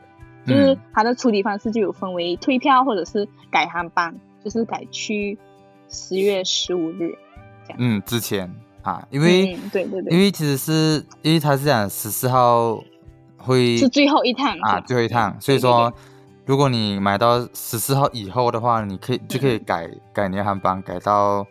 [0.47, 5.37] 就是嗯它的处理方式就有分为退票或者是改航班，就是改去
[5.89, 7.17] 十月十五日。
[7.77, 8.51] 嗯之前
[8.83, 12.83] 啊，因为嗯，对对对，因为其实是因为他是讲十四号
[13.37, 15.93] 会是最后一趟啊最后一趟，所以说
[16.47, 21.47] 如果你买到十四号以后的话，你可以就可以改改年航班改到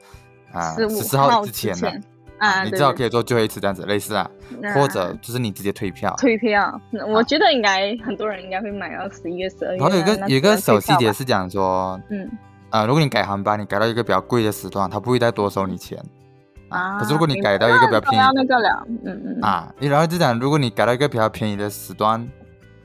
[0.51, 2.01] 啊十四号之之前的。
[2.39, 4.29] 啊，你对对至少可以做最后一次这样子，类似啊，
[4.75, 6.13] 或者就是你直接退票。
[6.19, 6.79] 退票。
[6.91, 9.89] 那我觉得应该很多人应该会买到十一月、十二月啊。
[9.89, 12.29] 然后有个有个小细节是讲说，嗯
[12.69, 15.97] 啊、如果你改航班，你改到一个比较贵的时段，他不会再多收你钱。
[16.69, 22.27] 啊，可是如果你改到一个比较便宜那那个了，嗯嗯，啊，然后就讲，如果你改到一个比较便宜的时段，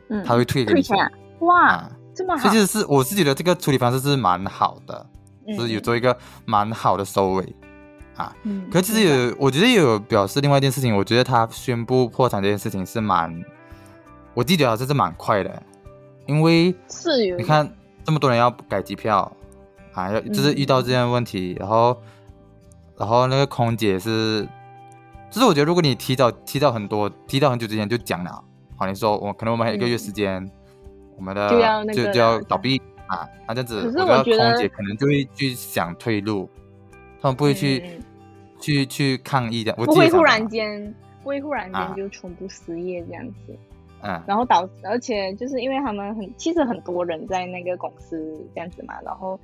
[0.09, 1.91] 嗯，他会退给你退钱啊，哇，啊。
[2.15, 2.43] 这么好。
[2.43, 5.07] 所以，其实是我自己的这个处理方式是蛮好的，
[5.49, 7.57] 嗯就是有做一个蛮好的收尾
[8.17, 8.33] 啊。
[8.45, 13.43] 嗯，可是其实有，我觉得也有表示另外一件事情，我觉得他宣布破产这件事情是蛮，
[14.35, 15.63] 我记得好像是蛮快的，
[16.27, 17.69] 因为是你看
[18.05, 19.31] 这么多人要改机票
[19.93, 21.97] 啊，要就是遇到这样的问题，然后
[22.99, 24.47] 然后那个空姐是，
[25.31, 28.45] 就是我觉得如果你提早提早很多，提早很久之前就讲了，
[28.77, 29.99] 好，你说我可能我们还有一个月嗯。
[29.99, 30.51] 时间，
[31.17, 36.49] 我们的就要那个就就要倒闭啊，那这样子，可是我觉得我觉得空姐可能就会去想退路，
[37.21, 38.05] 他们不会去、嗯
[38.63, 43.59] 去去抗议的，我不会忽然间，不会忽然啊间就全部失业这样子，
[44.03, 44.23] 嗯。
[44.25, 49.37] 然后导，而且就是因为他们很，其实很多人在那个公司这样子嘛，然后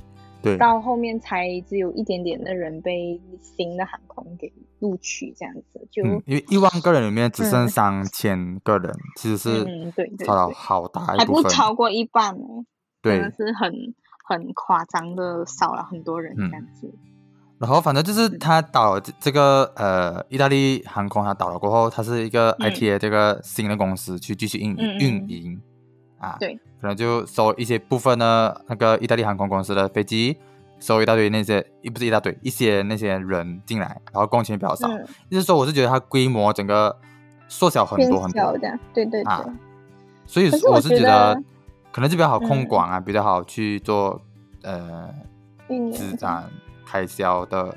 [0.42, 0.56] 对。
[0.56, 10.54] 到后面才只有一点点的人被新的航空给录取这样子，就嗯，因为一万个人里面只剩嗯三千个人，其实是嗯对对少了对。
[10.54, 12.64] 好大还不一部分，超过一半哦，
[13.02, 13.72] 真对的，是很
[14.26, 16.50] 很夸张的少了很多人嗯。
[16.50, 16.92] 这样子，
[17.58, 22.70] 然后反正就是他倒了这这个呃，意大利航空他倒了过后，它是一个嗯。
[22.70, 25.60] ITA 这个新的公司去继续运运营
[26.18, 30.36] 啊，对，可能就收一些部分的那个意大利航空公司的飞机，
[30.80, 36.96] 收一大堆那些，也不是一大堆，一些那些人进来，然后工钱比较少，嗯，就是说我是觉得它规模整个
[37.48, 39.44] 缩小很多很多，小这样，对对对，啊。
[40.26, 41.34] 所以我我是觉得
[41.92, 44.20] 可能就比较好控嗯管啊，比较好去做
[44.62, 45.08] 呃。
[45.92, 46.48] 资产
[46.86, 47.76] 开销的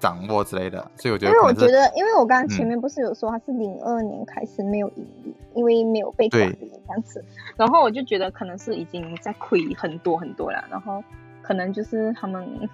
[0.00, 2.68] 掌握之类的，所以我觉得因为我觉得，因为我刚刚前嗯。
[2.68, 7.24] 面不是有说他是零二年开始没有盈利，因为没有被对管理这样子，
[7.56, 11.02] 然后我就觉得可能是已经在亏很多很多了，然后
[11.42, 12.68] 可能就是他们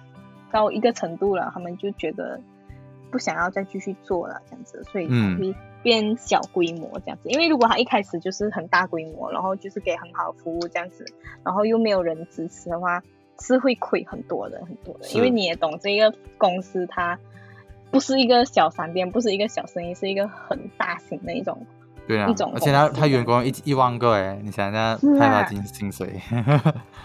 [0.51, 2.39] 到一个程度了，他们就觉得
[3.11, 7.29] 不想要再继续做了这样子，所以会变小规模这样子。
[7.29, 11.05] 因为如果他一开始就是很大规模，然后就是给很好的服务这样子，
[11.43, 13.01] 然后又没有人支持的话，
[13.39, 15.07] 是会亏很多的，很多的。
[15.09, 17.17] 因为你也懂，这个公司它
[17.91, 21.65] 不是一个小商店，不是一个小生意，是一个很大型的一种。
[22.07, 26.21] 对啊一种，而且他他员工一一万个哎，你想想是啊派他薪薪水，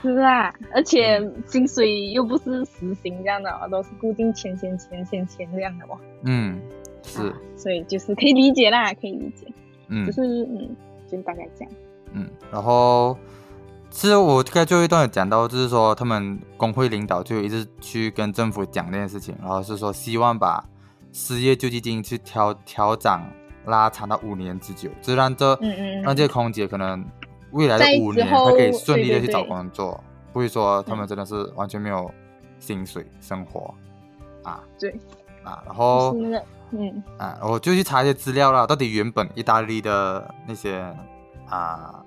[0.02, 5.98] 是啊，而且薪水又不是实薪这样的哦，都是固定钱钱钱钱钱这样的哦。
[6.24, 6.60] 嗯，
[7.02, 9.46] 是啊，所以就是可以理解啦，可以理解。
[9.88, 10.76] 嗯就是嗯，
[11.10, 11.72] 就大概这样。
[12.12, 13.16] 嗯，然后
[13.90, 20.64] 其实我刚才最后一段有讲到，就是说他们工会领导就一直去跟政府讲这件事情，然后是说希望把
[21.12, 23.28] 失业救济金去调调涨
[23.66, 27.04] 拉长到五年之久，就让这、嗯嗯嗯，让这些空姐可能
[27.50, 32.10] 未来的五年她可以顺利的去找对对对工作，不会说他们嗯真的是完全没有
[32.58, 33.74] 薪水生活
[34.44, 34.60] 啊。
[34.78, 34.90] 对，
[35.42, 36.14] 啊，然后
[36.70, 37.02] 嗯。
[37.18, 40.78] 啊，我就去查一些资料啦，到底原本意大利的那些
[41.48, 42.00] 啊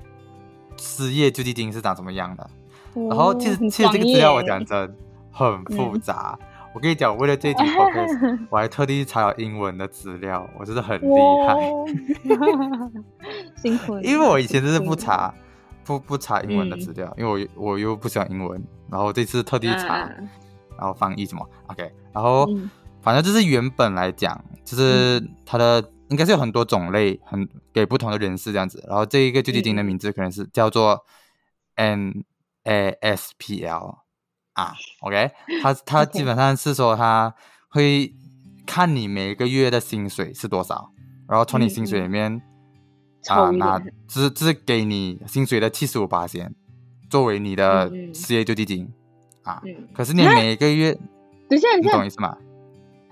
[0.83, 2.49] 失业救济金是长什么样的？
[2.93, 4.95] 然后其实其实这个资料我讲真
[5.31, 6.01] 很复嗯。
[6.01, 6.37] 杂。
[6.75, 11.07] 我跟你讲，为了这一集 podcast，我还特地查了英文的资料，我真的很厉
[11.47, 11.55] 害。
[13.55, 15.33] 辛苦了，因为我以前真是不查
[15.85, 20.27] 不不查英文的嗯资料，因为我又我又不喜欢英文，然后这次特地你查，嗯
[20.77, 22.69] 然后翻译什么，OK，然后、嗯。
[23.03, 28.83] 反正就是原本来讲，就是它的、应该是有很多种类，很给不同的人士这样子。
[28.87, 31.05] 然后这一个救济金的嗯名字可能是叫做
[31.75, 32.23] N
[32.63, 33.99] A S P L
[34.53, 37.33] 啊，OK，他他基本上是说他
[37.69, 38.13] 会
[38.65, 40.91] 看你每个月的薪水是多少，
[41.27, 42.41] 然后从你嗯薪水嗯里面
[43.27, 46.53] 啊、拿只只给你薪水的七十五八先
[47.09, 48.93] 作为你的失业救济金
[49.43, 49.61] 啊。
[49.65, 50.93] 嗯，可是你啊每个月，
[51.49, 52.37] 等一下你懂意，思吗？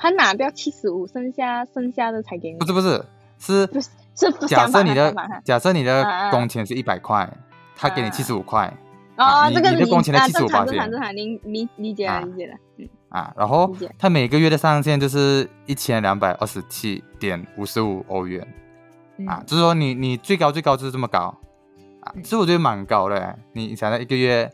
[0.02, 3.06] 他拿掉七十五，剩下剩下的才给你，不是不是，
[3.38, 7.32] 是不是是假设你的假设你的工钱是一百块，
[7.76, 8.12] 他给你啊。
[8.12, 8.66] 七十五块。
[9.18, 18.42] 哦啊，这个理你的工钱的啊75%正常正常正常，理理理解啊了理解了，嗯啊，然后他每个月的上限就是一千两百二十七点五十五欧元
[19.28, 21.38] 啊，嗯就是说你你最高最高就是这么高
[22.00, 24.50] 啊，嗯其实我觉得蛮高的欸，你你想到一个月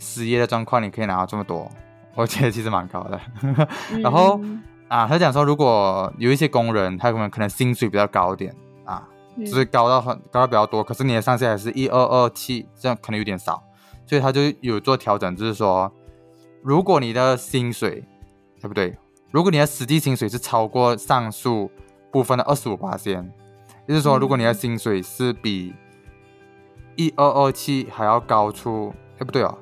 [0.00, 1.70] 失业的状况，你可以拿到这么多，
[2.16, 3.20] 我觉得其实蛮高的。
[4.02, 13.62] 然后嗯啊，他讲说，如果有一些工人，他们可能薪水比较高一点啊，嗯就是高到很高到比较多，可是你的上限还是一二二七，这样可能有点少，
[14.06, 15.92] 所以他就有做调整，就是说，
[16.62, 18.04] 如果你的薪水，
[18.60, 18.96] 对不对？
[19.32, 21.70] 如果你的实际薪水是超过上述
[22.12, 23.22] 部分的二十五八先，
[23.86, 25.74] 也就是说，嗯如果你的薪水是比
[26.94, 29.58] 一二二七还要高出，哎，不对哦，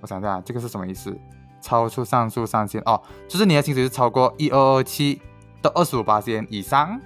[0.00, 1.16] 我想一下，这个是什么意思？
[1.64, 5.18] 超出上述上限哦，就是你的薪水是超过一二二七
[5.62, 7.00] 到二十五八千以上，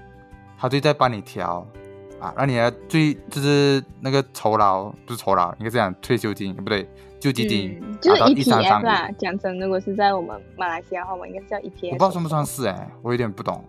[0.58, 1.64] 他就在帮你调
[2.20, 6.88] 啊，让你的最就是那个酬劳不是酬劳，应该这样退休金不对，
[7.20, 8.84] 救济金、嗯，就是达到一三三 EPF 五。
[8.84, 9.10] 啦。
[9.16, 11.92] 讲真，如果是在我们马来西亚的话，我们应该是叫 EPF。
[11.92, 13.64] 我不知道算不算是哎、我有点不懂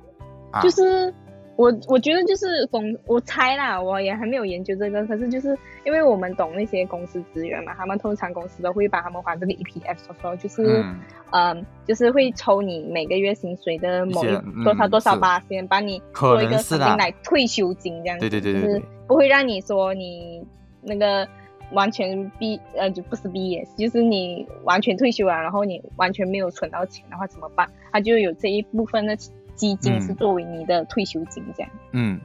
[0.49, 0.59] 啊。
[0.61, 1.13] 就是
[1.59, 5.49] 我我觉得就是公，我猜啦，我也还没有研究这个，可是就是
[5.85, 10.99] 因为我们懂那些公司资源嘛，他们通常公司都会把他们还这个 EPF 说说，就是嗯
[11.31, 20.41] 嗯就是会抽你每个月薪水的某一多少多少是八先帮你可做一个能是啦肯定来退休金这样子，对对对对就是不会让你说你
[20.81, 21.27] 那个。
[21.71, 27.69] 完全毕呃就不是毕业，就是你完全退休了，然后你完全没有存到钱的话怎么办？
[27.91, 29.15] 他就有这一部分的
[29.59, 31.69] 基金嗯是作为你的退休金这样。
[31.91, 32.19] 嗯，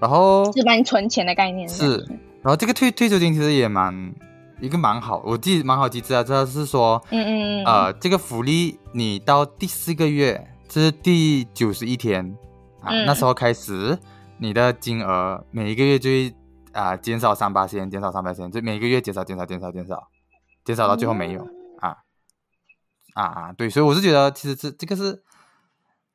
[0.00, 1.68] 然后是帮你存钱的概念。
[1.68, 1.98] 是
[2.42, 4.12] 然后这个退退休金其实也蛮
[4.60, 7.30] 一个蛮好，我记得蛮好机制啊，就是说嗯嗯
[7.62, 12.36] 嗯，呃，这个福利你到第四个月，这是第九十一天
[12.80, 13.96] 啊，嗯那时候开始，
[14.38, 16.34] 你的金额每一个月就会
[16.72, 20.08] 啊、减少三八千，减少三八千，就每个月减少减少减少减少，
[20.64, 21.46] 减少到最后没有、
[21.80, 21.98] 啊
[23.14, 23.52] 啊啊！
[23.52, 25.22] 对，所以我是觉得其实这这个是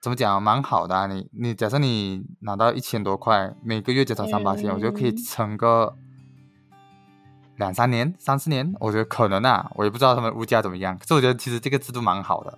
[0.08, 1.06] 怎么讲啊，蛮好的、啊。
[1.06, 5.93] 你你假设你拿到一千多块，每个月减少三八千，我觉得可以嗯撑个
[7.58, 10.98] 两三年、三四年，我觉得可能啊，我也不知道他们物价怎么样。
[10.98, 12.58] 可是我觉得其实这个制度蛮好的。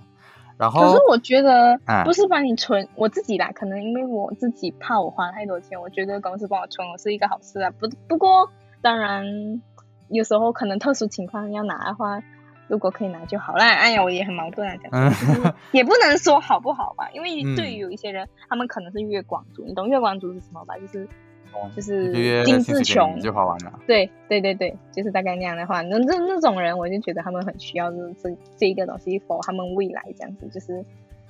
[0.60, 7.72] 然后可是我觉得嗯不是帮你存，我自己啦，可能因为我自己怕我花太多钱，我觉得公司帮我存，我是一个好事啊。
[7.80, 8.48] 不不过
[8.84, 9.26] 当然
[10.10, 12.20] 有时候可能特殊情况要拿的话，
[12.70, 13.68] 如果可以拿就好啦。
[13.68, 20.78] 哎呀，我也很矛盾啊，讲 也不能说好不好吧，因为嗯对于有一些人，他们可能是月光族，你懂月光族是什么吧？
[20.78, 21.06] 就是
[21.76, 23.74] 就是一个月金薪水给字穷就花完了。
[23.88, 30.86] 对对对对，就是大概那样的话，那那那种人，我就觉得他们很需要这这这一个东西，for 他们未来这样子，就是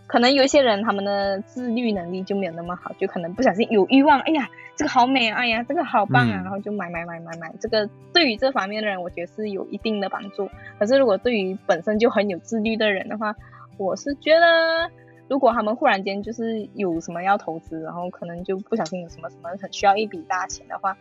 [0.10, 10.50] 可能有一些人他们的自律能力就没有那么好，就可能不小心有欲望，哎呀，这个好美啊，哎呀，这个好棒啊，嗯然后就买买买买买，这个对于这方面的人，我觉得是有一定的帮助。
[10.80, 13.36] 可是如果对于本身就很有自律的人的话，
[13.78, 14.90] 我是觉得。
[15.30, 20.98] 如果他们忽然间就是有什么要投资，然后可能就不小心有什么什么很需要一笔大钱的话，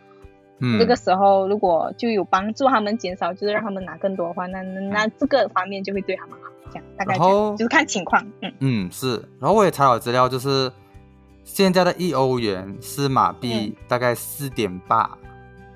[0.59, 8.53] 嗯，这个时候如果就有帮助他们减少，就是让他们拿更多的话，那那那这个方面就会对他们好，这样大概然后，就是看情况，嗯。
[8.59, 9.15] 嗯，是。
[9.39, 10.71] 然后我也查了资料，就是
[11.43, 15.09] 现在的一欧元是马币大概四点八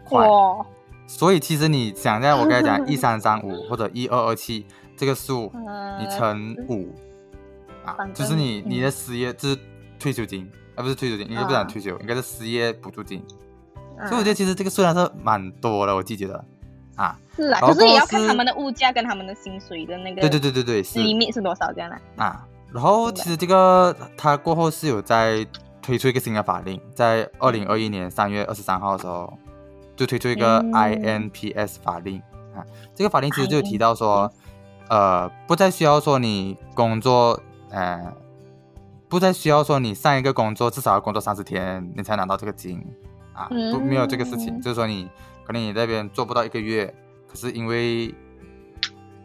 [0.06, 0.66] 块，哇，
[1.08, 6.94] 所以其实你想在我刚才讲 一三三五或者一二二七这个数，呃，你乘五
[7.86, 9.58] 啊，就是你你的失业就是
[10.00, 13.22] 退休金啊，不是退休金，应该不是讲啊退休，应该是失业补助金。
[13.28, 13.38] 嗯
[14.08, 16.44] 所以我觉得其实这个数量是蛮多的，我自己觉得
[16.96, 22.00] 啊，是啊，可是也要看他们的物价跟他们的薪水的那个对对对对对，是 limit 是多少这样啦。
[22.18, 22.48] 啊。
[22.72, 25.46] 然后其实这个他过后是有在
[25.82, 29.32] 推出一个新的法令，在二零二一年三月二十三号的时候，
[29.96, 32.20] 就推出一个嗯 INPS 法令
[32.56, 32.66] 啊。
[32.96, 34.32] 这个法令其实就提到说，
[34.90, 38.12] 呃，不再需要说你工作，呃，
[39.08, 42.84] 不再需要说你上一个工作至少要工作三十天，你才拿到这个金
[43.34, 45.08] 啊，不没有这个事情，嗯就是说你
[45.46, 46.92] 可能你那边做不到一个月，
[47.34, 48.14] 可是因为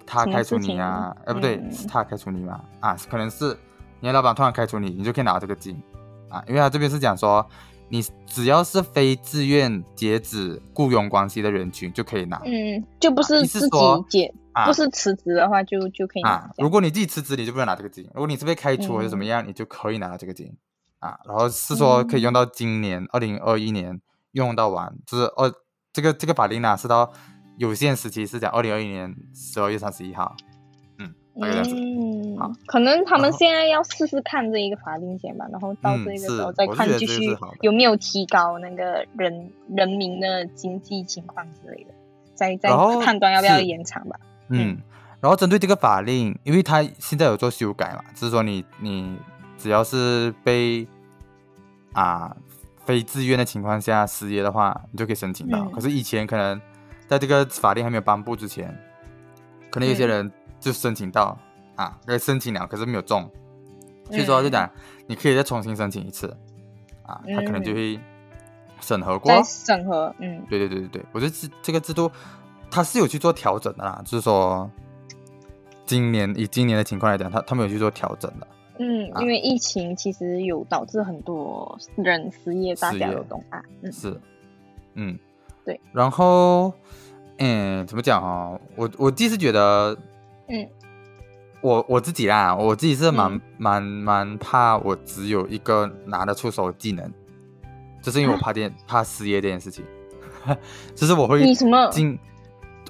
[0.06, 1.70] 他开除你啊，呃不对，嗯。
[1.70, 3.54] 是他开除你嘛，啊，可能是
[4.00, 5.78] 你的老板突然开除你，你就可以拿到这个金。
[6.30, 7.46] 啊，因为他这边是讲说，
[7.90, 14.64] 你只要是非自愿截止雇佣关系的人群就可以拿、嗯，就不是自己解，啊。
[14.64, 20.56] 不是辞职的话就就可以拿啊，如果你自己辞职，你就不能拿这个金；如果你是被开除或者怎么样，你就可以拿到这个金。
[20.98, 21.18] 啊。
[21.26, 24.00] 然后是说可以用到今年二零二一年
[24.32, 25.52] 用到完，就是哦，
[25.92, 27.12] 这个这个法令呢是到
[27.58, 30.34] 有限时期是讲二零二一年十二月三十一号，
[30.98, 31.74] 嗯，大概这样子。
[32.38, 32.48] 好。
[32.48, 41.90] 嗯，可能他们现在要试试看这一个法令先吧，然后到嗯这个时候再看继续有没有提高那个人人民的经济情况之类的，
[42.34, 42.70] 再再
[43.04, 44.20] 判断要不要延长吧。
[44.50, 44.78] 嗯，
[45.20, 49.18] 然后针对这个法令，因为它现在有做修改嘛，就是说你你
[49.56, 50.86] 只要是被
[51.92, 52.36] 啊
[52.84, 55.58] 非自愿的情况下失业的话，你就可以申请到。
[55.58, 55.72] 嗯。
[55.72, 56.60] 可是以前可能
[57.08, 58.72] 在这个法令还没有颁布之前，
[59.70, 61.36] 可能有些嗯人就申请到、
[61.74, 63.28] 啊，可以申请了，可是没有中，
[64.04, 64.70] 所以说就嗯讲
[65.06, 66.28] 你可以再重新申请一次
[67.04, 68.00] 啊，他可能就嗯会
[68.80, 69.32] 审核过。
[69.32, 72.10] 再审核，嗯对对对对对，我觉得这这个制度
[72.70, 74.70] 它是有去做调整的啦，就是说
[75.86, 78.46] 今年以今年的情况来讲，他他们有去做调整的。
[78.80, 83.60] 嗯，啊因为疫情其实有导致很多人失业，大家都懂啊。
[83.82, 84.20] 嗯是，
[84.94, 85.18] 嗯，
[85.68, 85.78] 对。
[85.92, 86.72] 然后，
[87.36, 88.58] 嗯，怎么讲哦？
[88.74, 89.94] 我我第一次觉得，
[90.48, 90.66] 嗯，
[91.60, 97.12] 我我自己啦，我自己是蛮嗯蛮蛮怕我只有一个拿得出手的技能，
[98.02, 99.84] 就是因为我啊怕电怕失业这件事情，
[100.96, 102.18] 就是我会你什么尽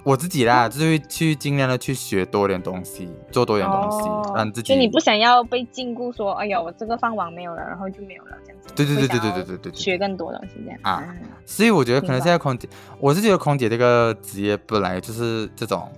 [0.05, 8.69] 我自己啦，就是会去尽量的去学多点东西，做多点东西，哦让自己就你不想要被禁锢，说哎呀，我这个饭碗没有了，然后就没有了这样子。
[8.75, 11.03] 对对对对对对对对对学更多东西这样啊
[11.45, 12.69] 所以我觉得可能现在空姐，
[13.01, 15.91] 我是觉得空姐这个职业本来就是这种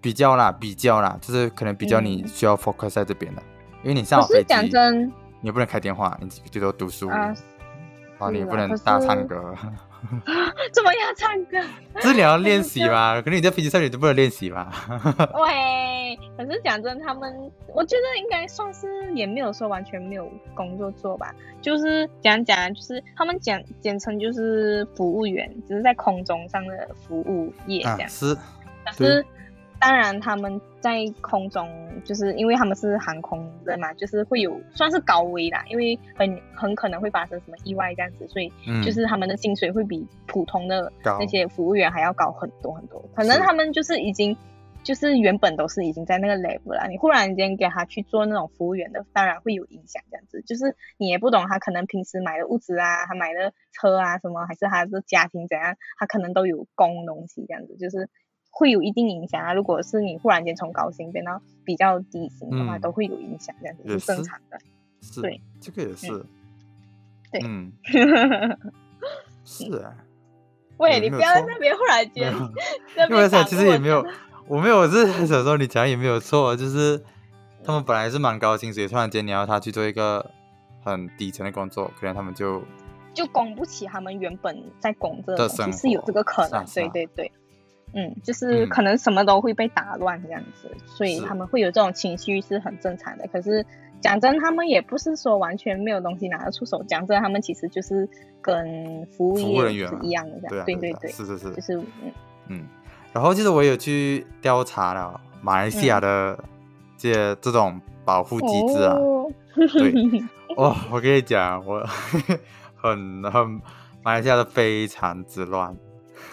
[0.00, 2.28] 比较啦，比较啦，就是可能比较你嗯。
[2.28, 3.42] 需要 focus 在这边的，
[3.82, 5.06] 因为你上可是好飞机，讲真，
[5.40, 7.34] 你也不能开电话，你最多读书，啊
[8.18, 9.54] 然后你不能大唱歌，
[10.72, 11.58] 怎么要唱歌？
[12.00, 13.20] 这是你要练习吧？
[13.24, 14.70] 可能你在飞机上你都不能练习吧？
[15.34, 28.00] 喂，可是讲真，他们我觉得应该算是也没有说完全没有工作做吧，就是讲讲，就是他们简简称就是服务员，只是在空中上的服务业这样。
[28.00, 28.34] 啊是，
[28.84, 29.26] 可是
[29.78, 31.68] 当然他们在空中，
[32.04, 43.04] 就是因为他们是航空人嘛，就是会有算是高危啦，因为很很可能会发生什么意外这样子，所以嗯，就是他们的薪水会比普通的那些服务员还要高很多很多。
[43.14, 44.36] 可能他们就是已经
[44.82, 50.02] 就是原本都是已经在那个 level 了，你忽然间给他去做那种服务员的，当然会有影响。
[50.10, 58.08] 这样子就是你也不懂他可能平时买的物质啊，他买的车啊什么，还是他的家庭怎样，他可能都有供东西这样子，就是。
[58.58, 59.52] 会有一定影响啊！
[59.52, 64.58] 如果是你忽然间从高薪变到比较低薪的话，嗯都会有影响，这样子也是正常的。
[65.02, 66.24] 是，对，这个也是，
[67.30, 67.70] 对嗯，
[69.44, 69.92] 是啊，
[70.78, 72.32] 喂，你不要在那边忽然间
[73.10, 74.02] 因为其实也没有，
[74.48, 77.04] 我没有，我是想说你讲也没有错，就是
[77.62, 80.30] 他们本来是蛮高薪水，突然间你要他去做一个
[80.82, 82.62] 很底层的工作，可能他们就
[83.12, 87.30] 就供不起他们原本在供这的个东生西是有这个可能，对对对，
[87.92, 88.68] 嗯，就是嗯。
[88.68, 93.26] 可能什么都会被打乱这样子，所以他们会有这种情绪是很正常的。
[93.28, 93.64] 可是
[94.00, 98.08] 讲真，他们也不是说完全没有东西拿得出手，讲真，他们其实就是
[98.40, 102.12] 跟服务业人员嘛是一样的这样，对啊，对啊对是是是，就是嗯。
[102.48, 102.64] 嗯，
[103.12, 106.38] 然后其实我有去调查了马来西亚的
[106.96, 110.22] 这些这种保护机制啊，哦，对。
[110.56, 111.84] 哦，我跟你讲，我
[112.76, 113.60] 很很
[114.02, 115.76] 马来西亚的非常之乱，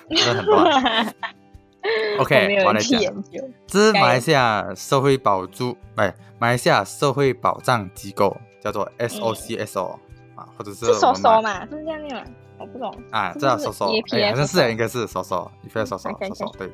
[0.09, 1.15] 真的很乱。
[2.17, 9.97] 我 OK，没有人去我来讲，研究，这是马来西亚社会保助，哎，马来西亚社会保障机构叫做 SOCSO、
[10.35, 12.23] 啊，或者是是我们马收收嘛，是这样念嘛？
[12.59, 12.95] 我不懂。
[13.11, 16.71] 啊，这叫收收，EPF 哎，好像是啊应该是收收，一份收收 OK，OK 收收，对。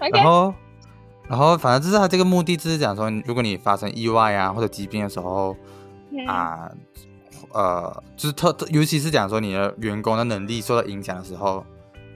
[0.12, 0.54] 然后，
[1.28, 5.54] 然后反正就是他这个目的，就是讲说，如果你发生意外啊或者疾病的时候
[6.10, 6.24] 嗯。
[6.26, 6.70] 啊，
[7.52, 11.64] 呃，就是特特，尤其是讲说你的员工的能力受到影响的时候，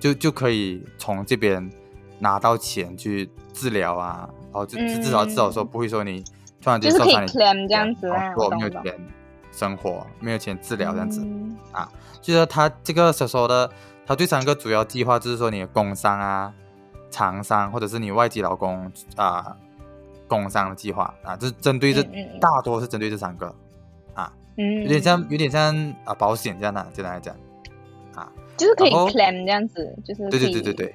[0.03, 1.71] 就就可以从这边
[2.19, 6.25] 拿到钱去治疗啊，然后就就至少至少说不会说你
[6.61, 8.51] 突然间受伤，你 claim 这样子啊，我。
[8.51, 8.99] 没有钱
[9.53, 11.21] 生活，没有钱治疗这样子。
[11.23, 11.57] 嗯
[12.21, 13.71] 就是他这个所说的，
[14.05, 16.53] 他第三个主要计划就是说你的工伤啊、
[17.09, 19.57] 厂伤或者是你外籍劳工啊、
[20.27, 22.03] 工伤的计划啊，这是针对这、
[22.41, 23.55] 大多是针对这三个，
[24.57, 27.37] 嗯，有点像有点像啊保险这样的，简单来讲，
[28.63, 30.95] 就是可以 claim 这样子，就是对对对对对。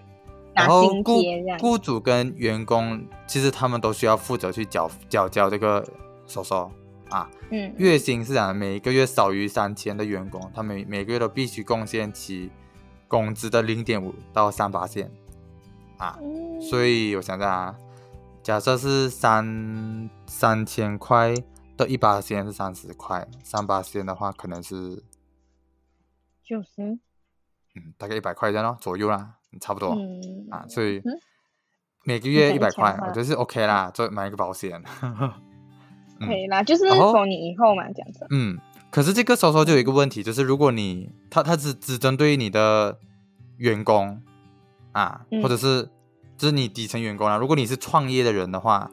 [0.54, 1.22] 然后雇。
[1.60, 5.86] 雇主跟员工其实他们都需要负责去缴缴交这个
[6.26, 6.72] 收收
[7.10, 12.50] 啊，嗯，月薪是啊每个月少于三千的员工，他每每个月都必须贡献其
[13.08, 15.12] 工资的零点五到三八线
[15.98, 16.18] 啊。
[16.22, 17.76] 嗯所以我想想啊，
[18.42, 21.36] 假设是三三千块
[21.78, 25.04] 的一八线是三十块，三八线的话可能是
[26.44, 26.98] 就是
[27.78, 29.30] 嗯大概一百块这样咯，左右啦，
[29.62, 30.66] 差不多、嗯啊。
[30.68, 31.14] 所以嗯
[32.04, 34.82] 每个月一百块，我觉得是 OK 啦，做买一个保险。
[36.20, 38.26] 可以啦，就是你以后嘛，这样子。
[38.32, 38.58] 嗯，
[38.90, 42.98] 可是这个收收就有一个问题，就是如果你他他只只针对你的
[43.58, 44.22] 员工
[44.94, 45.88] 啊，嗯或者是
[46.38, 48.90] 就是你底层员工啊，如果你是创业的人的话，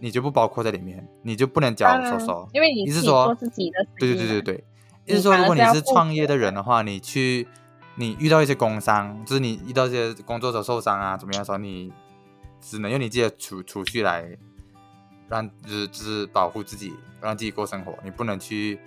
[0.00, 2.48] 你就不包括在里面，你就不能交当然收收。
[2.52, 4.64] 因为你是说自己的对对对对对，
[5.06, 7.46] 你意思说如果你是创业的人的话，你去
[7.96, 11.92] 你遇到一些工伤，就是你遇到一些工作者受伤啊，怎么样的时候，你
[12.60, 14.36] 只能用你自己的储储蓄来
[15.28, 18.78] 让就是就是保护自己，让自己过生活，你不能去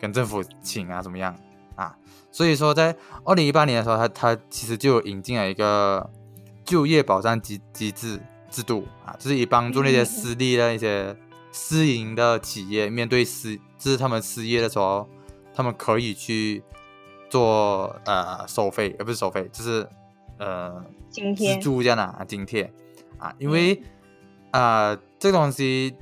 [0.00, 1.36] 跟政府请啊，怎么样
[1.76, 1.96] 啊？
[2.30, 6.10] 所以说，在二零一八年的时候，他他其实就引进了一个
[6.64, 11.16] 就业保障机机制制度啊，就是以帮助那些私立的一些
[11.52, 15.08] 私营的企业面对失，就是他们失业的时候，
[15.54, 16.62] 他们可以去
[17.28, 19.88] 做呃收费，而不是收费，就是
[20.38, 21.58] 呃资津贴。
[21.58, 22.72] 助这样的啊津贴。
[23.18, 23.80] 啊，因为
[24.50, 25.94] 啊，这个东西，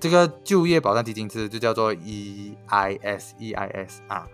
[0.00, 4.26] 这个就业保障基金其实就叫做 EIS EIS 啊，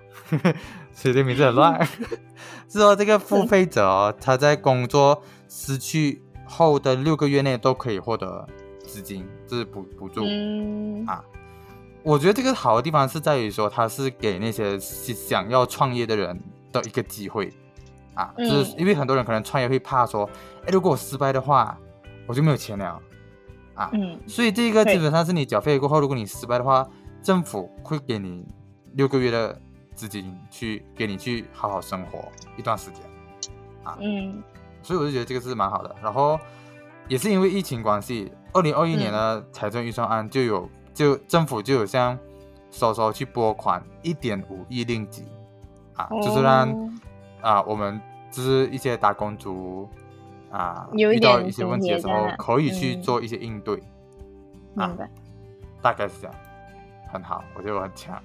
[0.94, 1.84] 所以这名字很乱。
[2.68, 8.46] 是说这个付费者哦，他在工作失去后的六个月内都可以获得
[8.86, 10.22] 资金，就是补补助。
[10.24, 11.04] 嗯。
[11.06, 11.22] 啊。
[12.06, 16.40] 我觉得这个好的地方是在于说，它是给那些想要创业的人
[16.72, 17.52] 的一个机会
[18.14, 18.48] 啊，嗯。
[18.48, 20.24] 就是因为很多人可能创业会怕说，
[20.64, 21.76] 哎，如果我失败的话，
[22.24, 23.02] 我就没有钱了。
[23.74, 23.90] 啊。
[23.92, 26.86] 嗯所以这个基本上是你缴费过后，如果你失败的话，
[27.24, 28.46] 政府会给你
[28.92, 29.60] 六个月的
[29.96, 33.02] 资金去给你去好好生活一段时间。
[33.82, 34.40] 啊，嗯。
[34.80, 35.92] 所以我就觉得这个是蛮好的。
[36.00, 36.38] 然后
[37.08, 42.18] 也是因为疫情关系，二零二一年的财政预算案就有就政府就有向
[42.70, 45.24] 收收去拨款一点五亿令吉
[45.94, 46.90] 啊，就是让哦
[47.42, 49.86] 啊我们就是一些打工族
[50.50, 53.02] 啊有遇到一些问题的时候可以去嗯。
[53.02, 53.78] 做一些应对，
[54.74, 54.90] 啊。
[55.82, 56.34] 大概是这样，
[57.12, 58.20] 很好，我觉得我很强。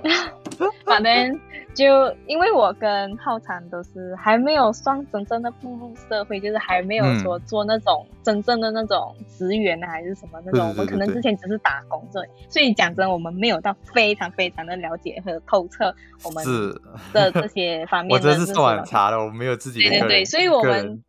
[0.84, 1.40] 反正
[1.74, 7.18] 就因为我跟浩灿都是还没有算真正的步入社会，就是还没有嗯。
[7.20, 15.94] 说做那种真正的那种职员啊，还是什么那种，我们可能之前只是打工对，所以讲真，我们没有到非常非常的了解和透彻
[16.24, 16.72] 我们是，
[17.12, 18.82] 的这些方面 我真的是算了。
[18.82, 21.02] 很差的，我没有自己的对对对，所以我们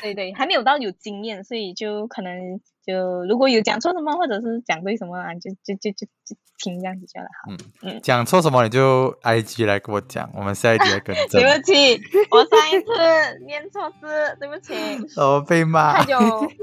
[0.00, 7.26] 对对还没有到有经验，所以就可能就如果有讲错什么，或者是讲对什么啊，就就就就就听这样子就好。
[7.50, 11.58] 嗯嗯讲错什么你就 I G 来跟我讲，我们下一集来更正对。
[11.58, 14.06] 不起，我上一次念错字，
[14.40, 14.72] 对不起，
[15.20, 16.18] 哦，被骂太久，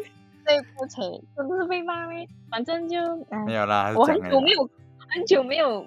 [0.44, 0.96] 对不起，
[1.38, 2.28] 真的是被骂咩？
[2.50, 2.98] 反正就
[3.30, 4.68] 哎没，有啦，我很久没有
[4.98, 5.86] 很久没有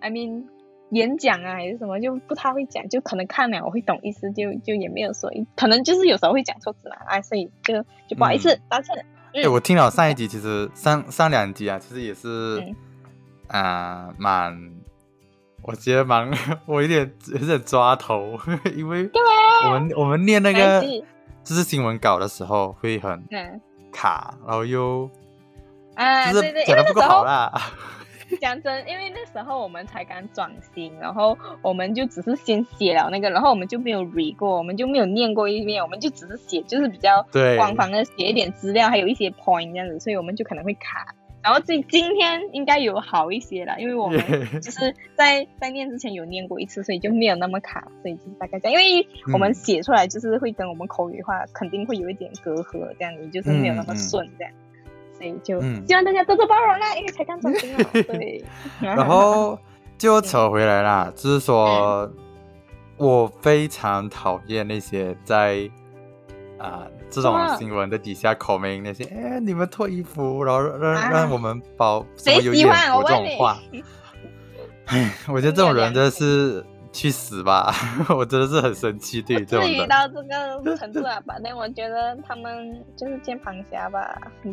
[0.00, 0.44] ，I mean
[0.90, 8.94] 演讲啊还是什么，就不太会讲，就可能看了我会懂意思，就就也没有说，可能就是有时候会讲错字嘛，啊，所以就就不好意思，道歉。
[9.34, 12.76] 哎、我听了上一集，其实上上两集啊，其实也是嗯
[13.48, 14.56] 啊、蛮，
[15.62, 16.30] 我觉得蛮，
[16.66, 18.38] 我有点有点抓头，
[18.76, 19.10] 因为
[19.64, 20.82] 我们我们念那个
[21.44, 23.60] 就是新闻稿的时候会很嗯
[23.92, 25.08] 卡，然后又
[25.94, 27.52] 啊，就是讲的不够好啦。
[28.40, 37.26] 讲真，因为那时候我们才刚转型，然后我们就只是先写了那个，然后我们就没有 read 过，我们就没有念过一遍，我们就只是写，就是比较
[37.56, 41.14] 官方的写一点资料，还有一些 point 这样子，所以我们就可能会卡。
[41.40, 44.18] 然后今今天应该有好一些了，因为我们
[44.60, 48.82] 就是在在念之前有念过一次，所以就没有那么卡，所以就大概这样。
[48.82, 54.52] 因为我们嗯写出来就是会跟我们口语化肯定会有一点隔阂，这样子就是没有那么顺这样。
[55.18, 57.84] 所以就嗯希望大家多多包容啦，因为才刚转型嘛。
[57.92, 58.44] 对，
[58.80, 59.58] 然后
[59.98, 62.08] 就扯回来啦，就是说，
[62.96, 65.68] 我非常讨厌那些在
[66.60, 72.92] 啊、这种新闻的底下口名那些，哎，你们脱衣服，然后让、啊让我们保什谁么有眼喜欢？
[72.96, 73.14] 我福这。
[73.14, 73.58] 种话，
[74.86, 77.72] 唉，我觉得这种人真的是去死吧！
[78.10, 79.86] 我真的是很生气对于这不至于。
[79.86, 84.20] 到这个程度啊反正我觉得他们就是键盘侠吧。
[84.42, 84.52] 嗯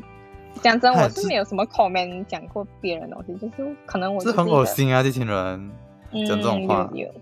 [0.62, 5.04] 讲真，哎我是没有什么 comment 讲过别人的东西，就是可能我是很恶心啊！
[5.04, 5.72] 这群人
[6.12, 7.14] 嗯，讲这种话有有，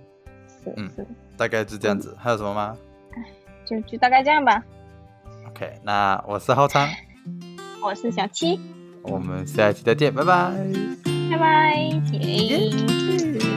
[0.64, 1.06] 是嗯是，
[1.38, 2.16] 大概就这样子。
[2.20, 2.78] 还有什么吗
[3.66, 4.64] 就就大概这样吧。
[5.48, 6.88] ？OK，那我是浩昌，
[7.84, 8.60] 我是小七，
[9.04, 10.52] 我们下一期再见，拜拜。
[11.32, 11.76] 拜拜，
[12.14, 13.53] 耶。